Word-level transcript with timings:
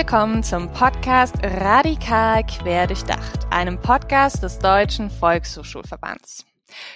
willkommen 0.00 0.42
zum 0.42 0.72
Podcast 0.72 1.34
Radikal 1.42 2.42
Querdurchdacht, 2.44 3.46
einem 3.50 3.78
Podcast 3.78 4.42
des 4.42 4.58
Deutschen 4.58 5.10
Volkshochschulverbands. 5.10 6.49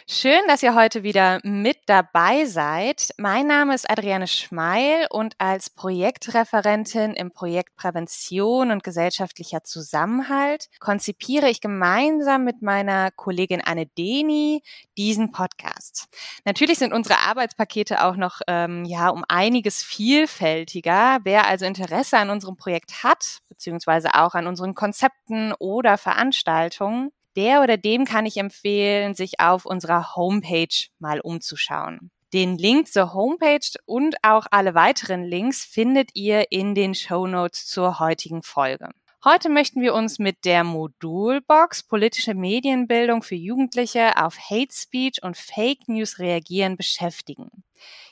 Schön, 0.09 0.41
dass 0.49 0.63
ihr 0.63 0.75
heute 0.75 1.03
wieder 1.03 1.41
mit 1.43 1.79
dabei 1.87 2.45
seid. 2.45 3.11
Mein 3.17 3.47
Name 3.47 3.75
ist 3.75 3.89
Adriane 3.89 4.27
Schmeil 4.27 5.07
und 5.11 5.35
als 5.39 5.71
Projektreferentin 5.71 7.15
im 7.15 7.31
Projekt 7.31 7.77
Prävention 7.77 8.71
und 8.71 8.85
gesellschaftlicher 8.85 9.65
Zusammenhalt 9.65 10.69
konzipiere 10.81 11.49
ich 11.49 11.61
gemeinsam 11.61 12.45
mit 12.45 12.63
meiner 12.63 13.11
Kollegin 13.11 13.63
Anne 13.65 13.87
Deni 13.87 14.63
diesen 14.97 15.33
Podcast. 15.33 16.09
Natürlich 16.45 16.79
sind 16.79 16.93
unsere 16.93 17.19
Arbeitspakete 17.21 18.05
auch 18.05 18.17
noch 18.17 18.41
ähm, 18.47 18.85
ja 18.85 19.09
um 19.09 19.25
einiges 19.29 19.83
vielfältiger. 19.83 21.19
Wer 21.25 21.47
also 21.47 21.65
Interesse 21.65 22.19
an 22.19 22.31
unserem 22.31 22.57
Projekt 22.57 23.03
hat, 23.03 23.39
beziehungsweise 23.49 24.15
auch 24.15 24.35
an 24.35 24.47
unseren 24.47 24.75
Konzepten 24.75 25.53
oder 25.59 25.99
Veranstaltungen, 25.99 27.11
der 27.37 27.63
oder 27.63 27.77
dem 27.77 28.05
kann 28.05 28.27
ich 28.27 28.37
empfehlen, 28.37 29.15
sich 29.15 29.41
auf 29.41 29.67
unserer 29.67 30.17
Homepage 30.17 30.89
mal 30.99 31.21
umzuschauen. 31.21 32.11
Den 32.33 32.59
Link 32.59 32.89
zur 32.89 33.15
Homepage 33.15 33.79
und 33.87 34.17
auch 34.23 34.47
alle 34.51 34.75
weiteren 34.75 35.23
Links 35.23 35.65
findet 35.65 36.11
ihr 36.15 36.51
in 36.51 36.75
den 36.75 36.95
Show 36.95 37.27
Notes 37.27 37.67
zur 37.67 38.01
heutigen 38.01 38.43
Folge. 38.43 38.89
Heute 39.25 39.49
möchten 39.49 39.81
wir 39.81 39.95
uns 39.95 40.19
mit 40.19 40.45
der 40.45 40.65
Modulbox 40.65 41.85
politische 41.85 42.35
Medienbildung 42.35 43.23
für 43.23 43.37
Jugendliche 43.37 44.19
auf 44.23 44.37
Hate 44.51 44.71
Speech 44.71 45.23
und 45.23 45.39
Fake 45.39 45.89
News 45.89 46.19
reagieren 46.19 46.77
beschäftigen. 46.77 47.65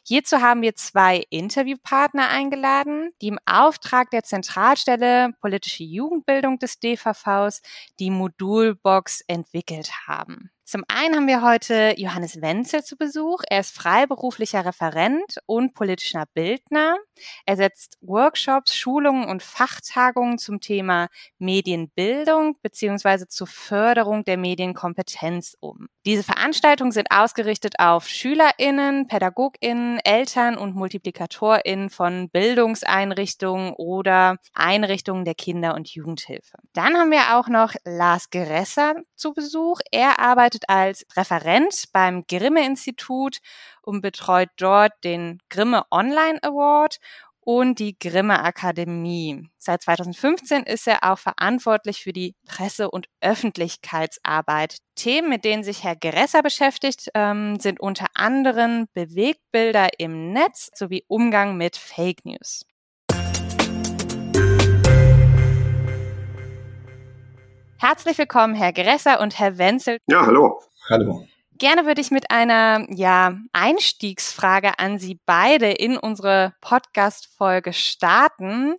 Hierzu 0.06 0.41
haben 0.41 0.62
wir 0.62 0.75
zwei 0.75 1.22
Interviewpartner 1.28 2.31
eingeladen, 2.31 3.11
die 3.20 3.28
im 3.28 3.39
Auftrag 3.45 4.11
der 4.11 4.22
Zentralstelle 4.22 5.34
Politische 5.42 5.84
Jugendbildung 5.84 6.59
des 6.59 6.78
DVVs 6.78 7.61
die 8.00 8.11
Modulbox 8.11 9.20
entwickelt 9.27 10.06
haben. 10.06 10.50
Zum 10.65 10.85
einen 10.87 11.17
haben 11.17 11.27
wir 11.27 11.43
heute 11.43 11.95
Johannes 11.97 12.41
Wenzel 12.41 12.85
zu 12.85 12.97
Besuch. 12.97 13.43
Er 13.51 13.61
ist 13.61 13.75
freiberuflicher 13.75 14.65
Referent 14.65 15.39
und 15.47 15.75
politischer 15.75 16.25
Bildner. 16.35 16.97
Er 17.47 17.57
setzt 17.57 17.99
Workshops, 18.01 18.77
Schulungen 18.77 19.25
und 19.25 19.43
Fachtagungen 19.43 20.39
zum 20.39 20.61
Thema 20.61 21.09
Medienbildung 21.39 22.57
beziehungsweise 22.63 23.27
zur 23.27 23.49
Förderung 23.49 24.25
der 24.25 24.37
Medienkompetenz 24.37 25.57
um. 25.59 25.89
Diese 26.07 26.23
Veranstaltungen 26.23 26.93
sind 26.93 27.11
ausgerichtet 27.11 27.75
auf 27.79 28.09
SchülerInnen, 28.09 29.09
PädagogInnen, 29.09 29.99
Eltern 30.05 30.57
und 30.57 30.75
MultiplikatorInnen 30.75 31.91
von 31.91 32.31
Bildungseinrichtungen 32.31 33.73
oder 33.75 34.37
Einrichtungen 34.55 35.25
der 35.25 35.35
Kinder- 35.35 35.75
und 35.75 35.89
Jugendhilfe. 35.89 36.59
Dann 36.73 36.97
haben 36.97 37.11
wir 37.11 37.37
auch 37.37 37.49
noch 37.49 37.75
Lars 37.85 38.31
Geresser 38.31 38.95
zu 39.15 39.33
Besuch. 39.33 39.81
Er 39.91 40.19
arbeitet 40.19 40.52
arbeitet 40.53 40.69
als 40.69 41.06
Referent 41.17 41.84
beim 41.92 42.25
Grimme-Institut 42.27 43.39
und 43.83 44.03
betreut 44.03 44.50
dort 44.56 44.92
den 45.05 45.39
Grimme 45.48 45.84
Online 45.91 46.39
Award 46.42 46.98
und 47.41 47.81
die 47.81 47.98
Grimme 47.98 48.44
Akademie. 48.44 49.48
Seit 49.59 49.83
2015 49.83 50.62
ist 50.62 50.86
er 50.86 51.03
auch 51.03 51.19
verantwortlich 51.19 52.03
für 52.03 52.12
die 52.12 52.36
Presse- 52.47 52.91
und 52.91 53.09
Öffentlichkeitsarbeit. 53.20 54.78
Themen, 54.94 55.28
mit 55.28 55.44
denen 55.44 55.64
sich 55.64 55.83
Herr 55.83 55.97
Geresser 55.97 56.42
beschäftigt, 56.42 57.09
ähm, 57.14 57.59
sind 57.59 57.81
unter 57.81 58.06
anderem 58.14 58.87
Bewegtbilder 58.94 59.89
im 59.98 60.33
Netz 60.33 60.70
sowie 60.75 61.05
Umgang 61.09 61.56
mit 61.56 61.77
Fake 61.77 62.25
News. 62.25 62.62
Herzlich 67.82 68.16
willkommen, 68.16 68.54
Herr 68.54 68.72
Gresser 68.72 69.20
und 69.20 69.41
Herr 69.41 69.59
Wenzel. 69.59 69.98
Ja, 70.06 70.25
hallo. 70.25 70.60
Hallo. 70.88 71.26
Gerne 71.59 71.84
würde 71.84 72.00
ich 72.00 72.12
mit 72.12 72.31
einer 72.31 72.87
ja, 72.91 73.37
Einstiegsfrage 73.53 74.78
an 74.78 75.00
Sie 75.00 75.19
beide 75.26 75.72
in 75.72 75.97
unsere 75.97 76.54
Podcast-Folge 76.60 77.72
starten. 77.72 78.76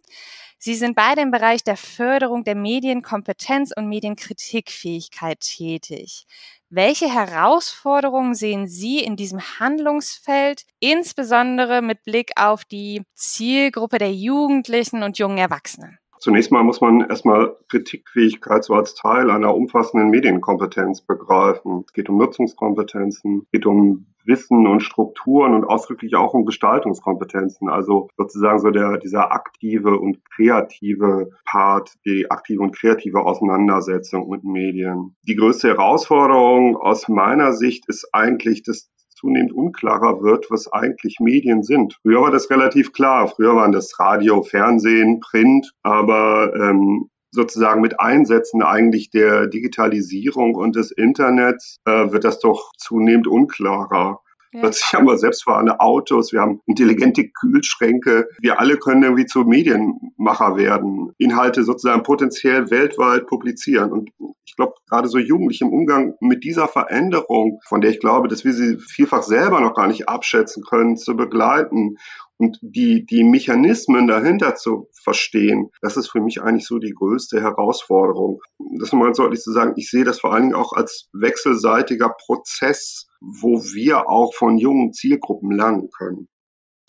Sie 0.58 0.76
sind 0.76 0.96
beide 0.96 1.20
im 1.20 1.32
Bereich 1.32 1.66
der 1.66 1.76
Förderung 1.76 2.46
der 2.46 2.56
Medienkompetenz 2.56 3.74
und 3.76 3.90
Medienkritikfähigkeit 3.90 5.42
tätig. 5.42 6.26
Welche 6.70 7.14
Herausforderungen 7.14 8.36
sehen 8.36 8.70
Sie 8.70 9.00
in 9.00 9.18
diesem 9.18 9.42
Handlungsfeld, 9.60 10.64
insbesondere 10.80 11.82
mit 11.82 12.06
Blick 12.06 12.32
auf 12.38 12.64
die 12.64 13.02
Zielgruppe 13.16 13.98
der 13.98 14.14
Jugendlichen 14.14 15.04
und 15.04 15.18
jungen 15.18 15.40
Erwachsenen? 15.40 16.00
Zunächst 16.24 16.54
mal 16.54 16.64
muss 16.64 16.80
man 16.80 17.02
erstmal 17.02 17.58
Kritikfähigkeit 17.68 18.64
so 18.64 18.76
als 18.76 18.96
Teil 18.96 19.30
einer 19.30 19.54
umfassenden 19.54 20.10
Medienkompetenz 20.10 21.02
begreifen. 21.02 21.84
Es 21.86 21.92
geht 21.92 22.08
um 22.08 22.16
Nutzungskompetenzen, 22.18 23.42
es 23.44 23.52
geht 23.52 23.66
um 23.66 24.06
Wissen 24.24 24.66
und 24.66 24.80
Strukturen 24.80 25.54
und 25.54 25.66
ausdrücklich 25.66 26.16
auch 26.16 26.34
um 26.34 26.46
Gestaltungskompetenzen. 26.46 27.68
Also 27.68 28.08
sozusagen 28.16 28.60
so 28.60 28.70
der, 28.70 29.00
dieser 29.00 29.34
aktive 29.34 30.00
und 30.00 30.24
kreative 30.34 31.32
Part, 31.44 31.92
die 32.06 32.32
aktive 32.32 32.62
und 32.62 32.74
kreative 32.74 33.20
Auseinandersetzung 33.20 34.30
mit 34.30 34.46
Medien. 34.46 35.18
Die 35.28 35.36
größte 35.36 35.68
Herausforderung 35.68 36.78
aus 36.78 37.10
meiner 37.10 37.52
Sicht 37.52 37.90
ist 37.90 38.08
eigentlich 38.14 38.64
das 38.64 38.90
zunehmend 39.24 39.54
unklarer 39.54 40.22
wird, 40.22 40.52
was 40.52 40.72
eigentlich 40.72 41.18
Medien 41.22 41.64
sind. 41.64 41.98
Früher 42.02 42.22
war 42.22 42.32
das 42.32 42.50
relativ 42.50 42.92
klar. 42.92 43.30
Früher 43.30 43.56
waren 43.56 43.72
das 43.72 43.98
Radio, 43.98 44.44
Fernsehen, 44.44 45.22
Print, 45.22 45.72
aber 45.82 46.54
ähm, 46.56 47.10
sozusagen 47.32 47.82
mit 47.82 48.02
Einsätzen 48.02 48.62
eigentlich 48.62 49.12
der 49.12 49.48
Digitalisierung 49.48 50.56
und 50.56 50.76
des 50.76 50.92
Internets 50.92 51.78
äh, 51.86 52.12
wird 52.12 52.26
das 52.26 52.40
doch 52.40 52.74
zunehmend 52.78 53.28
unklarer. 53.28 54.20
Ja. 54.52 54.60
Plötzlich 54.60 54.94
haben 54.94 55.08
wir 55.08 55.18
selbstfahrende 55.18 55.80
Autos, 55.80 56.34
wir 56.34 56.42
haben 56.42 56.60
intelligente 56.66 57.28
Kühlschränke. 57.30 58.28
Wir 58.40 58.60
alle 58.60 58.78
können 58.78 59.04
irgendwie 59.04 59.26
zu 59.26 59.46
Medienmacher 59.46 60.58
werden, 60.58 61.14
Inhalte 61.18 61.64
sozusagen 61.64 62.04
potenziell 62.04 62.70
weltweit 62.70 63.26
publizieren. 63.26 63.92
Und 63.92 64.12
ich 64.46 64.56
glaube, 64.56 64.74
gerade 64.90 65.08
so 65.08 65.18
Jugendliche 65.18 65.66
im 65.66 65.72
Umgang 65.72 66.16
mit 66.20 66.44
dieser 66.44 66.68
Veränderung, 66.68 67.60
von 67.68 67.82
der 67.82 67.92
ich 67.92 68.00
glaube, 68.00 68.28
dass 68.28 68.44
wir 68.44 68.54
sie 68.54 68.78
vielfach 68.78 69.24
selber 69.24 69.62
noch 69.62 69.74
gar 69.74 69.88
nicht 69.88 70.10
abschätzen 70.10 70.64
können, 70.64 70.98
zu 70.98 71.16
begleiten 71.16 71.98
und 72.38 72.58
die, 72.62 73.06
die 73.06 73.24
Mechanismen 73.24 74.08
dahinter 74.08 74.56
zu 74.56 74.90
verstehen, 75.02 75.70
das 75.82 75.98
ist 75.98 76.10
für 76.10 76.20
mich 76.20 76.42
eigentlich 76.42 76.68
so 76.68 76.80
die 76.80 76.94
größte 76.94 77.42
Herausforderung. 77.42 78.42
Das 78.80 78.90
ist 78.90 78.94
mal 78.94 79.06
ganz 79.06 79.18
deutlich 79.18 79.40
zu 79.40 79.52
sagen, 79.52 79.74
ich 79.78 79.90
sehe 79.90 80.04
das 80.04 80.20
vor 80.20 80.34
allen 80.34 80.44
Dingen 80.44 80.56
auch 80.56 80.74
als 80.74 81.10
wechselseitiger 81.14 82.10
Prozess, 82.10 83.08
wo 83.22 83.64
wir 83.64 84.10
auch 84.10 84.34
von 84.34 84.58
jungen 84.58 84.94
Zielgruppen 84.94 85.52
lernen 85.52 85.90
können. 85.98 86.28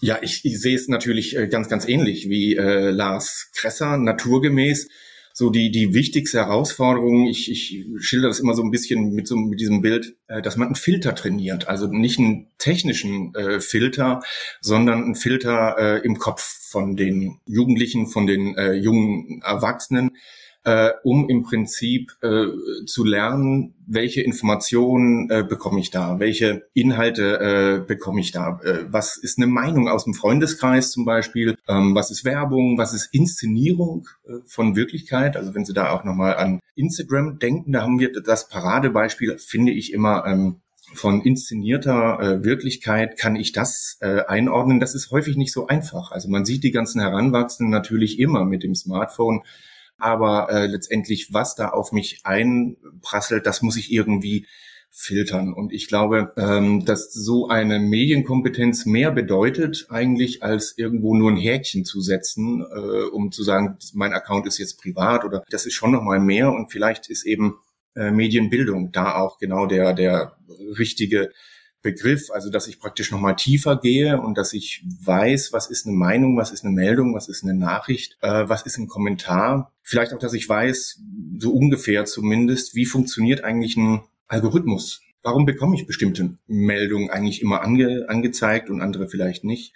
Ja, 0.01 0.19
ich, 0.23 0.45
ich 0.45 0.61
sehe 0.61 0.75
es 0.75 0.89
natürlich 0.89 1.37
äh, 1.37 1.47
ganz, 1.47 1.69
ganz 1.69 1.87
ähnlich 1.87 2.29
wie 2.29 2.57
äh, 2.57 2.91
Lars 2.91 3.51
Kresser, 3.55 3.97
naturgemäß 3.97 4.89
so 5.37 5.51
die, 5.51 5.73
die 5.73 5.95
wichtigste 5.95 6.39
Herausforderung, 6.39 7.27
ich, 7.27 7.51
ich 7.51 7.85
schilder 7.99 8.29
das 8.29 8.39
immer 8.39 8.55
so 8.55 8.63
ein 8.63 8.71
bisschen 8.71 9.13
mit 9.15 9.27
so 9.27 9.37
mit 9.37 9.61
diesem 9.61 9.83
Bild, 9.83 10.17
äh, 10.29 10.41
dass 10.41 10.57
man 10.57 10.69
einen 10.69 10.77
Filter 10.77 11.17
trainiert. 11.17 11.67
Also 11.67 11.89
nicht 11.89 12.21
einen 12.21 12.53
technischen 12.59 13.35
äh, 13.35 13.59
Filter, 13.59 14.23
sondern 14.61 15.03
einen 15.03 15.15
Filter 15.17 15.77
äh, 15.77 16.07
im 16.07 16.19
Kopf 16.19 16.41
von 16.71 16.97
den 16.97 17.41
Jugendlichen, 17.47 18.07
von 18.07 18.29
den 18.29 18.57
äh, 18.57 18.75
jungen 18.75 19.43
Erwachsenen 19.43 20.13
äh, 20.65 20.91
um 21.03 21.29
im 21.29 21.43
Prinzip 21.43 22.13
äh, 22.23 22.47
zu 22.87 23.05
lernen, 23.05 23.75
welche 23.87 24.23
Informationen 24.23 25.31
äh, 25.31 25.45
bekomme 25.47 25.79
ich 25.79 25.91
da, 25.91 26.19
welche 26.19 26.67
Inhalte 26.73 27.39
äh, 27.39 27.87
bekomme 27.87 28.21
ich 28.21 28.33
da, 28.33 28.61
äh, 28.65 28.87
was 28.89 29.19
ist 29.19 29.39
eine 29.39 29.47
Meinung 29.47 29.89
aus 29.89 30.05
dem 30.05 30.15
Freundeskreis 30.15 30.91
zum 30.91 31.05
Beispiel, 31.05 31.57
ähm, 31.69 31.95
was 31.95 32.11
ist 32.11 32.25
Werbung, 32.25 32.79
was 32.79 32.95
ist 32.95 33.11
Inszenierung 33.13 34.09
äh, 34.27 34.33
von 34.47 34.75
Wirklichkeit. 34.75 35.37
Also 35.37 35.55
wenn 35.55 35.67
Sie 35.67 35.75
da 35.75 35.91
auch 35.91 36.05
nochmal 36.05 36.37
an 36.37 36.61
Instagram 36.77 37.39
denken, 37.39 37.73
da 37.73 37.83
haben 37.83 37.99
wir 37.99 38.13
das 38.13 38.49
Paradebeispiel, 38.49 39.39
finde 39.39 39.73
ich 39.73 39.93
immer. 39.93 40.25
Ähm, 40.27 40.61
von 40.93 41.23
inszenierter 41.23 42.21
äh, 42.21 42.45
Wirklichkeit 42.45 43.19
kann 43.19 43.37
ich 43.37 43.53
das 43.53 43.97
äh, 44.01 44.21
einordnen. 44.27 44.81
Das 44.81 44.95
ist 44.95 45.11
häufig 45.11 45.37
nicht 45.37 45.53
so 45.53 45.67
einfach. 45.67 46.13
Also 46.13 46.29
man 46.29 46.45
sieht 46.45 46.63
die 46.63 46.71
ganzen 46.71 47.01
Heranwachsenden 47.01 47.71
natürlich 47.71 48.21
immer 48.21 48.45
mit 48.45 48.63
dem 48.63 48.75
Smartphone 48.75 49.43
aber 49.99 50.51
äh, 50.51 50.67
letztendlich, 50.67 51.33
was 51.33 51.55
da 51.55 51.69
auf 51.69 51.93
mich 51.93 52.21
einprasselt, 52.25 53.47
das 53.47 53.63
muss 53.63 53.77
ich 53.77 53.93
irgendwie 53.93 54.47
filtern. 54.97 55.53
Und 55.53 55.73
ich 55.73 55.89
glaube, 55.89 56.33
ähm, 56.37 56.85
dass 56.85 57.13
so 57.13 57.49
eine 57.49 57.81
Medienkompetenz 57.81 58.87
mehr 58.87 59.11
bedeutet 59.11 59.87
eigentlich, 59.91 60.45
als 60.45 60.79
irgendwo 60.79 61.17
nur 61.17 61.33
ein 61.33 61.37
Häkchen 61.37 61.85
zu 61.85 62.01
setzen, 62.01 62.63
äh, 62.63 63.05
um 63.11 63.33
zu 63.33 63.43
sagen, 63.43 63.77
mein 63.93 64.13
Account 64.13 64.47
ist 64.47 64.59
jetzt 64.59 64.81
privat 64.81 65.25
oder 65.25 65.43
das 65.51 65.67
ist 65.67 65.75
schon 65.75 65.91
nochmal 65.91 66.21
mehr. 66.21 66.53
Und 66.53 66.71
vielleicht 66.71 67.11
ist 67.11 67.27
eben 67.27 67.57
äh, 67.97 68.13
Medienbildung 68.13 68.93
da 68.93 69.17
auch 69.17 69.39
genau 69.39 69.67
der, 69.67 69.95
der 69.95 70.37
richtige 70.79 71.33
Begriff, 71.85 72.31
also 72.33 72.51
dass 72.51 72.67
ich 72.67 72.81
praktisch 72.81 73.13
nochmal 73.13 73.37
tiefer 73.37 73.77
gehe 73.77 74.21
und 74.21 74.39
dass 74.39 74.55
ich 74.55 74.83
weiß, 75.01 75.53
was 75.53 75.71
ist 75.71 75.87
eine 75.87 75.95
Meinung, 75.95 76.37
was 76.37 76.51
ist 76.51 76.65
eine 76.65 76.73
Meldung, 76.73 77.15
was 77.15 77.29
ist 77.29 77.45
eine 77.45 77.55
Nachricht, 77.55 78.17
äh, 78.23 78.49
was 78.49 78.63
ist 78.63 78.79
ein 78.79 78.89
Kommentar. 78.89 79.71
Vielleicht 79.83 80.15
auch, 80.15 80.19
dass 80.19 80.33
ich 80.33 80.49
weiß, 80.49 81.03
so 81.39 81.53
ungefähr 81.53 82.07
zumindest, 82.07 82.75
wie 82.75 82.87
funktioniert 82.87 83.45
eigentlich 83.45 83.77
ein 83.77 84.01
Algorithmus. 84.29 85.03
Warum 85.23 85.45
bekomme 85.45 85.77
ich 85.77 85.87
bestimmte 85.87 86.39
Meldungen 86.47 87.11
eigentlich 87.11 87.43
immer 87.43 87.61
ange, 87.61 88.07
angezeigt 88.09 88.71
und 88.71 88.81
andere 88.81 89.07
vielleicht 89.07 89.45
nicht? 89.45 89.75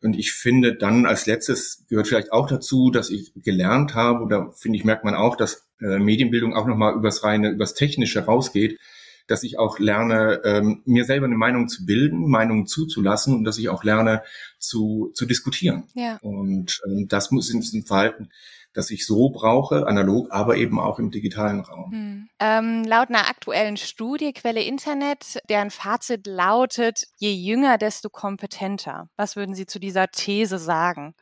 Und 0.00 0.18
ich 0.18 0.32
finde 0.32 0.74
dann 0.74 1.04
als 1.04 1.26
letztes 1.26 1.84
gehört 1.88 2.08
vielleicht 2.08 2.32
auch 2.32 2.48
dazu, 2.48 2.90
dass 2.90 3.10
ich 3.10 3.34
gelernt 3.36 3.94
habe, 3.94 4.24
oder 4.24 4.52
finde 4.56 4.78
ich, 4.78 4.84
merkt 4.84 5.04
man 5.04 5.14
auch, 5.14 5.36
dass 5.36 5.68
äh, 5.82 5.98
Medienbildung 5.98 6.54
auch 6.54 6.66
nochmal 6.66 6.94
übers 6.94 7.22
reine, 7.22 7.50
übers 7.50 7.74
Technische 7.74 8.24
rausgeht, 8.24 8.78
dass 9.26 9.42
ich 9.42 9.58
auch 9.58 9.78
lerne, 9.78 10.40
ähm, 10.44 10.82
mir 10.84 11.04
selber 11.04 11.26
eine 11.26 11.36
Meinung 11.36 11.68
zu 11.68 11.84
bilden, 11.86 12.28
Meinungen 12.28 12.66
zuzulassen 12.66 13.34
und 13.34 13.44
dass 13.44 13.58
ich 13.58 13.68
auch 13.68 13.84
lerne 13.84 14.22
zu, 14.58 15.10
zu 15.14 15.26
diskutieren. 15.26 15.84
Ja. 15.94 16.18
Und 16.22 16.80
ähm, 16.86 17.06
das 17.08 17.30
muss 17.30 17.50
in 17.50 17.60
diesem 17.60 17.84
Verhalten 17.84 18.28
das 18.72 18.90
ich 18.90 19.06
so 19.06 19.30
brauche, 19.30 19.86
analog, 19.86 20.28
aber 20.30 20.56
eben 20.56 20.80
auch 20.80 20.98
im 20.98 21.10
digitalen 21.10 21.60
Raum. 21.60 21.92
Hm. 21.92 22.28
Ähm, 22.38 22.84
laut 22.84 23.08
einer 23.08 23.28
aktuellen 23.28 23.76
Studie, 23.76 24.32
Quelle 24.32 24.62
Internet, 24.62 25.38
deren 25.48 25.70
Fazit 25.70 26.26
lautet, 26.26 27.04
je 27.16 27.32
jünger, 27.32 27.78
desto 27.78 28.08
kompetenter. 28.08 29.08
Was 29.16 29.36
würden 29.36 29.54
Sie 29.54 29.66
zu 29.66 29.78
dieser 29.78 30.08
These 30.08 30.58
sagen? 30.58 31.14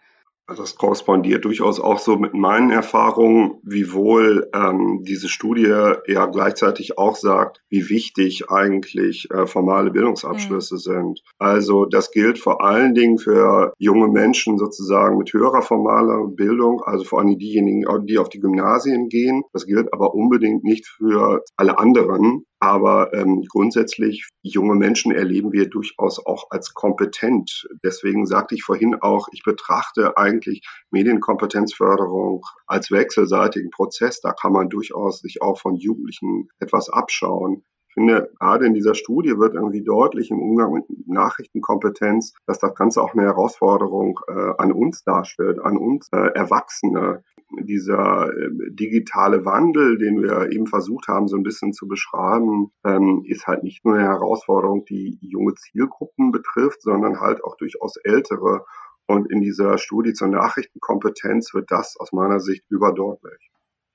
Also 0.50 0.64
das 0.64 0.74
korrespondiert 0.74 1.44
durchaus 1.44 1.78
auch 1.78 2.00
so 2.00 2.16
mit 2.16 2.34
meinen 2.34 2.72
Erfahrungen, 2.72 3.60
wiewohl 3.62 4.50
ähm, 4.52 5.04
diese 5.06 5.28
Studie 5.28 5.72
ja 6.08 6.26
gleichzeitig 6.26 6.98
auch 6.98 7.14
sagt, 7.14 7.62
wie 7.68 7.88
wichtig 7.88 8.50
eigentlich 8.50 9.30
äh, 9.30 9.46
formale 9.46 9.92
Bildungsabschlüsse 9.92 10.74
mhm. 10.74 10.78
sind. 10.78 11.22
Also 11.38 11.84
das 11.84 12.10
gilt 12.10 12.40
vor 12.40 12.64
allen 12.64 12.94
Dingen 12.94 13.18
für 13.18 13.74
junge 13.78 14.08
Menschen 14.08 14.58
sozusagen 14.58 15.18
mit 15.18 15.32
höherer 15.32 15.62
formaler 15.62 16.26
Bildung, 16.26 16.82
also 16.82 17.04
vor 17.04 17.20
allem 17.20 17.38
diejenigen, 17.38 17.84
die 18.06 18.18
auf 18.18 18.28
die 18.28 18.40
Gymnasien 18.40 19.08
gehen. 19.08 19.44
Das 19.52 19.66
gilt 19.66 19.92
aber 19.92 20.14
unbedingt 20.14 20.64
nicht 20.64 20.88
für 20.88 21.44
alle 21.56 21.78
anderen. 21.78 22.44
Aber 22.60 23.14
ähm, 23.14 23.42
grundsätzlich, 23.48 24.28
junge 24.42 24.74
Menschen 24.74 25.12
erleben 25.12 25.50
wir 25.50 25.70
durchaus 25.70 26.24
auch 26.24 26.50
als 26.50 26.74
kompetent. 26.74 27.66
Deswegen 27.82 28.26
sagte 28.26 28.54
ich 28.54 28.62
vorhin 28.62 28.96
auch, 29.00 29.28
ich 29.32 29.42
betrachte 29.42 30.18
eigentlich 30.18 30.62
Medienkompetenzförderung 30.90 32.44
als 32.66 32.90
wechselseitigen 32.90 33.70
Prozess. 33.70 34.20
Da 34.20 34.32
kann 34.32 34.52
man 34.52 34.68
durchaus 34.68 35.20
sich 35.20 35.40
auch 35.40 35.58
von 35.58 35.76
Jugendlichen 35.76 36.48
etwas 36.58 36.90
abschauen. 36.90 37.64
Ich 37.88 37.94
finde, 37.94 38.30
gerade 38.38 38.66
in 38.66 38.74
dieser 38.74 38.94
Studie 38.94 39.38
wird 39.38 39.54
irgendwie 39.54 39.82
deutlich 39.82 40.30
im 40.30 40.38
Umgang 40.38 40.74
mit 40.74 40.84
Nachrichtenkompetenz, 41.08 42.34
dass 42.46 42.58
das 42.58 42.74
Ganze 42.74 43.02
auch 43.02 43.14
eine 43.14 43.22
Herausforderung 43.22 44.20
äh, 44.28 44.52
an 44.58 44.70
uns 44.70 45.02
darstellt, 45.02 45.58
an 45.58 45.76
uns 45.76 46.08
äh, 46.12 46.28
Erwachsene 46.34 47.24
dieser 47.58 48.32
äh, 48.32 48.50
digitale 48.70 49.44
Wandel, 49.44 49.98
den 49.98 50.22
wir 50.22 50.50
eben 50.50 50.66
versucht 50.66 51.08
haben, 51.08 51.28
so 51.28 51.36
ein 51.36 51.42
bisschen 51.42 51.72
zu 51.72 51.88
beschreiben, 51.88 52.72
ähm, 52.84 53.22
ist 53.26 53.46
halt 53.46 53.62
nicht 53.62 53.84
nur 53.84 53.94
eine 53.94 54.04
Herausforderung, 54.04 54.84
die 54.84 55.18
junge 55.20 55.54
Zielgruppen 55.54 56.32
betrifft, 56.32 56.82
sondern 56.82 57.20
halt 57.20 57.42
auch 57.44 57.56
durchaus 57.56 57.96
ältere. 57.96 58.64
Und 59.06 59.30
in 59.30 59.40
dieser 59.40 59.78
Studie 59.78 60.12
zur 60.12 60.28
Nachrichtenkompetenz 60.28 61.52
wird 61.52 61.70
das 61.70 61.96
aus 61.98 62.12
meiner 62.12 62.40
Sicht 62.40 62.64
überdeutlich. 62.68 63.50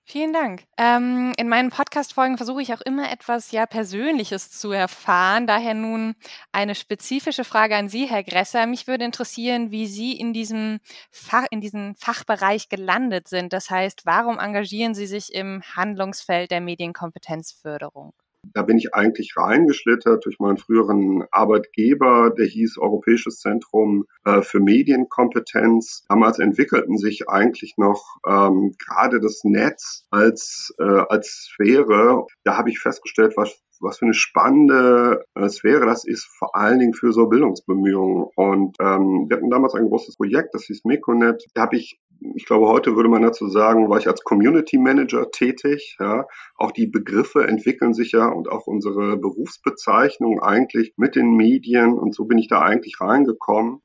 Vielen 0.07 0.33
Dank. 0.33 0.65
Ähm, 0.77 1.33
in 1.35 1.49
meinen 1.49 1.71
Podcast-Folgen 1.71 2.37
versuche 2.37 2.61
ich 2.61 2.71
auch 2.71 2.81
immer 2.81 3.11
etwas 3.11 3.51
ja 3.51 3.65
Persönliches 3.65 4.51
zu 4.51 4.71
erfahren. 4.71 5.47
Daher 5.47 5.73
nun 5.73 6.13
eine 6.51 6.75
spezifische 6.75 7.43
Frage 7.43 7.75
an 7.75 7.89
Sie, 7.89 8.05
Herr 8.05 8.23
Gresser. 8.23 8.67
Mich 8.67 8.85
würde 8.85 9.03
interessieren, 9.03 9.71
wie 9.71 9.87
Sie 9.87 10.11
in 10.13 10.31
diesem 10.31 10.79
Fach, 11.09 11.47
in 11.49 11.59
diesem 11.59 11.95
Fachbereich 11.95 12.69
gelandet 12.69 13.27
sind. 13.27 13.51
Das 13.51 13.71
heißt, 13.71 14.05
warum 14.05 14.37
engagieren 14.37 14.93
Sie 14.93 15.07
sich 15.07 15.33
im 15.33 15.63
Handlungsfeld 15.75 16.51
der 16.51 16.61
Medienkompetenzförderung? 16.61 18.13
Da 18.53 18.63
bin 18.63 18.77
ich 18.77 18.93
eigentlich 18.93 19.35
reingeschlittert 19.37 20.25
durch 20.25 20.39
meinen 20.39 20.57
früheren 20.57 21.23
Arbeitgeber, 21.31 22.33
der 22.37 22.45
hieß 22.45 22.77
Europäisches 22.77 23.39
Zentrum 23.39 24.05
äh, 24.23 24.41
für 24.41 24.59
Medienkompetenz. 24.59 26.05
Damals 26.09 26.39
entwickelten 26.39 26.97
sich 26.97 27.29
eigentlich 27.29 27.75
noch 27.77 28.17
ähm, 28.27 28.75
gerade 28.77 29.19
das 29.19 29.43
Netz 29.43 30.05
als, 30.09 30.73
äh, 30.79 30.83
als 30.83 31.49
Sphäre. 31.49 32.25
Da 32.43 32.57
habe 32.57 32.69
ich 32.69 32.79
festgestellt, 32.79 33.33
was 33.35 33.61
was 33.81 33.99
für 33.99 34.05
eine 34.05 34.13
spannende 34.13 35.25
äh, 35.35 35.49
Sphäre 35.49 35.85
das 35.85 36.05
ist, 36.05 36.25
vor 36.25 36.55
allen 36.55 36.79
Dingen 36.79 36.93
für 36.93 37.11
so 37.11 37.27
Bildungsbemühungen. 37.27 38.27
Und 38.35 38.75
ähm, 38.79 39.25
wir 39.27 39.37
hatten 39.37 39.49
damals 39.49 39.75
ein 39.75 39.87
großes 39.87 40.17
Projekt, 40.17 40.53
das 40.53 40.63
hieß 40.63 40.85
Meconet. 40.85 41.45
Da 41.53 41.63
habe 41.63 41.77
ich, 41.77 41.99
ich 42.35 42.45
glaube, 42.45 42.67
heute 42.67 42.95
würde 42.95 43.09
man 43.09 43.21
dazu 43.21 43.47
sagen, 43.47 43.89
war 43.89 43.97
ich 43.97 44.07
als 44.07 44.23
Community 44.23 44.77
Manager 44.77 45.31
tätig. 45.31 45.97
Ja. 45.99 46.25
Auch 46.55 46.71
die 46.71 46.87
Begriffe 46.87 47.47
entwickeln 47.47 47.93
sich 47.93 48.11
ja 48.11 48.27
und 48.27 48.49
auch 48.49 48.67
unsere 48.67 49.17
Berufsbezeichnung 49.17 50.41
eigentlich 50.41 50.93
mit 50.97 51.15
den 51.15 51.35
Medien. 51.35 51.97
Und 51.97 52.13
so 52.13 52.25
bin 52.25 52.37
ich 52.37 52.47
da 52.47 52.61
eigentlich 52.61 52.99
reingekommen. 52.99 53.81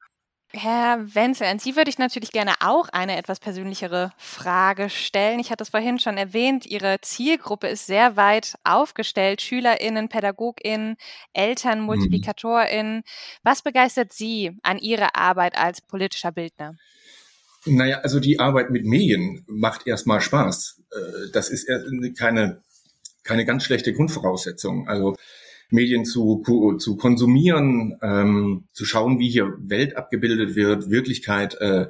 Herr 0.53 1.15
Wenzel, 1.15 1.47
an 1.47 1.61
Sie 1.61 1.77
würde 1.77 1.91
ich 1.91 1.99
natürlich 1.99 2.33
gerne 2.33 2.55
auch 2.59 2.89
eine 2.89 3.17
etwas 3.17 3.39
persönlichere 3.39 4.11
Frage 4.17 4.91
stellen. 4.91 5.39
Ich 5.39 5.53
hatte 5.53 5.63
es 5.63 5.69
vorhin 5.69 6.01
schon 6.01 6.17
erwähnt, 6.17 6.67
Ihre 6.67 7.01
Zielgruppe 7.03 7.69
ist 7.69 7.87
sehr 7.87 8.17
weit 8.17 8.57
aufgestellt. 8.65 9.41
SchülerInnen, 9.43 10.09
PädagogInnen, 10.09 10.97
Eltern, 11.33 11.81
mhm. 11.81 11.87
MultiplikatorInnen. 11.87 13.03
Was 13.45 13.63
begeistert 13.63 14.13
Sie 14.13 14.51
an 14.65 14.79
Ihrer 14.79 15.15
Arbeit 15.15 15.57
als 15.57 15.83
politischer 15.83 16.33
Bildner? 16.33 16.75
Naja, 17.67 18.01
also 18.01 18.21
die 18.21 18.39
Arbeit 18.39 18.71
mit 18.71 18.87
Medien 18.87 19.45
macht 19.47 19.87
erstmal 19.87 20.21
Spaß. 20.21 20.83
Äh, 20.91 21.31
das 21.33 21.51
ist 21.51 21.69
keine, 22.19 22.63
keine 23.23 23.45
ganz 23.45 23.65
schlechte 23.65 23.93
Grundvoraussetzung. 23.93 24.89
Also 24.89 25.17
Medien 25.71 26.05
zu, 26.05 26.43
zu 26.79 26.97
konsumieren, 26.97 27.97
ähm, 28.03 28.65
zu 28.73 28.85
schauen, 28.85 29.19
wie 29.19 29.31
hier 29.31 29.55
Welt 29.61 29.97
abgebildet 29.97 30.57
wird, 30.57 30.91
Wirklichkeit 30.91 31.55
äh, 31.61 31.87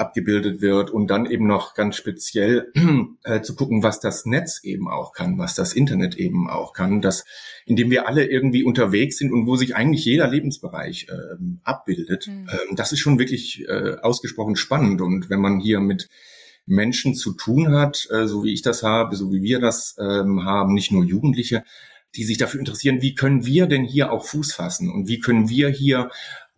abgebildet 0.00 0.60
wird 0.60 0.90
und 0.90 1.08
dann 1.08 1.26
eben 1.26 1.46
noch 1.46 1.74
ganz 1.74 1.96
speziell 1.96 2.72
äh, 3.24 3.42
zu 3.42 3.54
gucken, 3.54 3.82
was 3.82 4.00
das 4.00 4.26
Netz 4.26 4.64
eben 4.64 4.88
auch 4.88 5.12
kann, 5.12 5.38
was 5.38 5.54
das 5.54 5.74
Internet 5.74 6.16
eben 6.16 6.48
auch 6.48 6.72
kann, 6.72 7.00
das, 7.00 7.24
in 7.66 7.76
dem 7.76 7.90
wir 7.90 8.08
alle 8.08 8.24
irgendwie 8.24 8.64
unterwegs 8.64 9.18
sind 9.18 9.32
und 9.32 9.46
wo 9.46 9.56
sich 9.56 9.76
eigentlich 9.76 10.04
jeder 10.04 10.28
Lebensbereich 10.28 11.06
äh, 11.08 11.36
abbildet. 11.62 12.26
Mhm. 12.26 12.48
Ähm, 12.50 12.76
das 12.76 12.92
ist 12.92 13.00
schon 13.00 13.18
wirklich 13.18 13.68
äh, 13.68 13.96
ausgesprochen 14.02 14.56
spannend 14.56 15.00
und 15.00 15.30
wenn 15.30 15.40
man 15.40 15.60
hier 15.60 15.80
mit 15.80 16.08
Menschen 16.66 17.14
zu 17.14 17.32
tun 17.32 17.72
hat, 17.72 18.08
äh, 18.10 18.26
so 18.26 18.44
wie 18.44 18.52
ich 18.52 18.62
das 18.62 18.82
habe, 18.82 19.16
so 19.16 19.32
wie 19.32 19.42
wir 19.42 19.60
das 19.60 19.96
ähm, 20.00 20.44
haben, 20.44 20.74
nicht 20.74 20.92
nur 20.92 21.04
Jugendliche, 21.04 21.64
die 22.16 22.24
sich 22.24 22.38
dafür 22.38 22.60
interessieren, 22.60 23.02
wie 23.02 23.14
können 23.14 23.46
wir 23.46 23.66
denn 23.66 23.84
hier 23.84 24.10
auch 24.10 24.24
Fuß 24.24 24.54
fassen 24.54 24.90
und 24.90 25.08
wie 25.08 25.20
können 25.20 25.48
wir 25.48 25.68
hier 25.68 26.10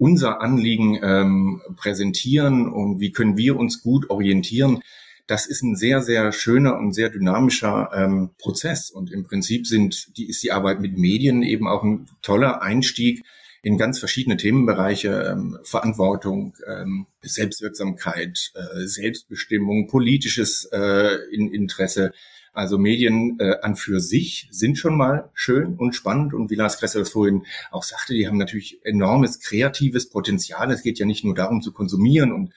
unser 0.02 0.40
Anliegen 0.40 0.98
ähm, 1.00 1.62
präsentieren 1.76 2.68
und 2.68 2.98
wie 2.98 3.12
können 3.12 3.36
wir 3.36 3.56
uns 3.56 3.82
gut 3.82 4.10
orientieren. 4.10 4.82
Das 5.28 5.46
ist 5.46 5.62
ein 5.62 5.76
sehr, 5.76 6.02
sehr 6.02 6.32
schöner 6.32 6.76
und 6.76 6.92
sehr 6.92 7.08
dynamischer 7.08 7.88
ähm, 7.94 8.30
Prozess. 8.36 8.90
Und 8.90 9.12
im 9.12 9.22
Prinzip 9.22 9.64
sind, 9.64 10.16
die, 10.16 10.28
ist 10.28 10.42
die 10.42 10.50
Arbeit 10.50 10.80
mit 10.80 10.98
Medien 10.98 11.44
eben 11.44 11.68
auch 11.68 11.84
ein 11.84 12.08
toller 12.20 12.62
Einstieg 12.62 13.22
in 13.62 13.78
ganz 13.78 14.00
verschiedene 14.00 14.36
Themenbereiche, 14.36 15.30
ähm, 15.30 15.60
Verantwortung, 15.62 16.56
ähm, 16.66 17.06
Selbstwirksamkeit, 17.20 18.50
äh, 18.56 18.84
Selbstbestimmung, 18.88 19.86
politisches 19.86 20.68
äh, 20.72 21.14
in 21.30 21.52
Interesse, 21.52 22.10
also 22.52 22.78
Medien 22.78 23.38
äh, 23.40 23.56
an 23.62 23.76
für 23.76 24.00
sich 24.00 24.48
sind 24.50 24.78
schon 24.78 24.96
mal 24.96 25.30
schön 25.34 25.74
und 25.76 25.94
spannend 25.94 26.34
und 26.34 26.50
wie 26.50 26.54
Lars 26.54 26.78
Kresser 26.78 26.98
das 26.98 27.10
vorhin 27.10 27.44
auch 27.70 27.82
sagte, 27.82 28.14
die 28.14 28.26
haben 28.26 28.36
natürlich 28.36 28.84
enormes 28.84 29.40
kreatives 29.40 30.10
Potenzial. 30.10 30.70
Es 30.70 30.82
geht 30.82 30.98
ja 30.98 31.06
nicht 31.06 31.24
nur 31.24 31.34
darum 31.34 31.62
zu 31.62 31.72
konsumieren 31.72 32.32
und 32.32 32.52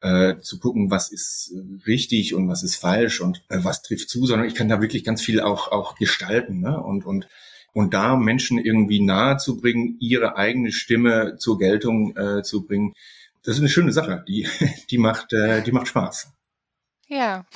äh, 0.00 0.38
zu 0.40 0.58
gucken, 0.58 0.90
was 0.90 1.10
ist 1.10 1.54
richtig 1.86 2.34
und 2.34 2.48
was 2.48 2.62
ist 2.62 2.76
falsch 2.76 3.20
und 3.20 3.44
äh, 3.48 3.58
was 3.62 3.82
trifft 3.82 4.10
zu, 4.10 4.26
sondern 4.26 4.48
ich 4.48 4.54
kann 4.54 4.68
da 4.68 4.80
wirklich 4.80 5.04
ganz 5.04 5.22
viel 5.22 5.40
auch 5.40 5.72
auch 5.72 5.94
gestalten 5.94 6.60
ne? 6.60 6.80
und 6.82 7.06
und 7.06 7.28
und 7.72 7.92
da 7.94 8.16
Menschen 8.16 8.58
irgendwie 8.58 9.00
nahe 9.00 9.36
zu 9.36 9.58
bringen, 9.58 9.96
ihre 10.00 10.36
eigene 10.36 10.72
Stimme 10.72 11.36
zur 11.38 11.58
Geltung 11.58 12.16
äh, 12.16 12.42
zu 12.42 12.66
bringen, 12.66 12.94
das 13.42 13.56
ist 13.56 13.60
eine 13.60 13.68
schöne 13.68 13.92
Sache. 13.92 14.24
Die 14.28 14.48
die 14.90 14.98
macht 14.98 15.32
äh, 15.32 15.62
die 15.62 15.72
macht 15.72 15.88
Spaß. 15.88 16.32
Ja. 17.08 17.46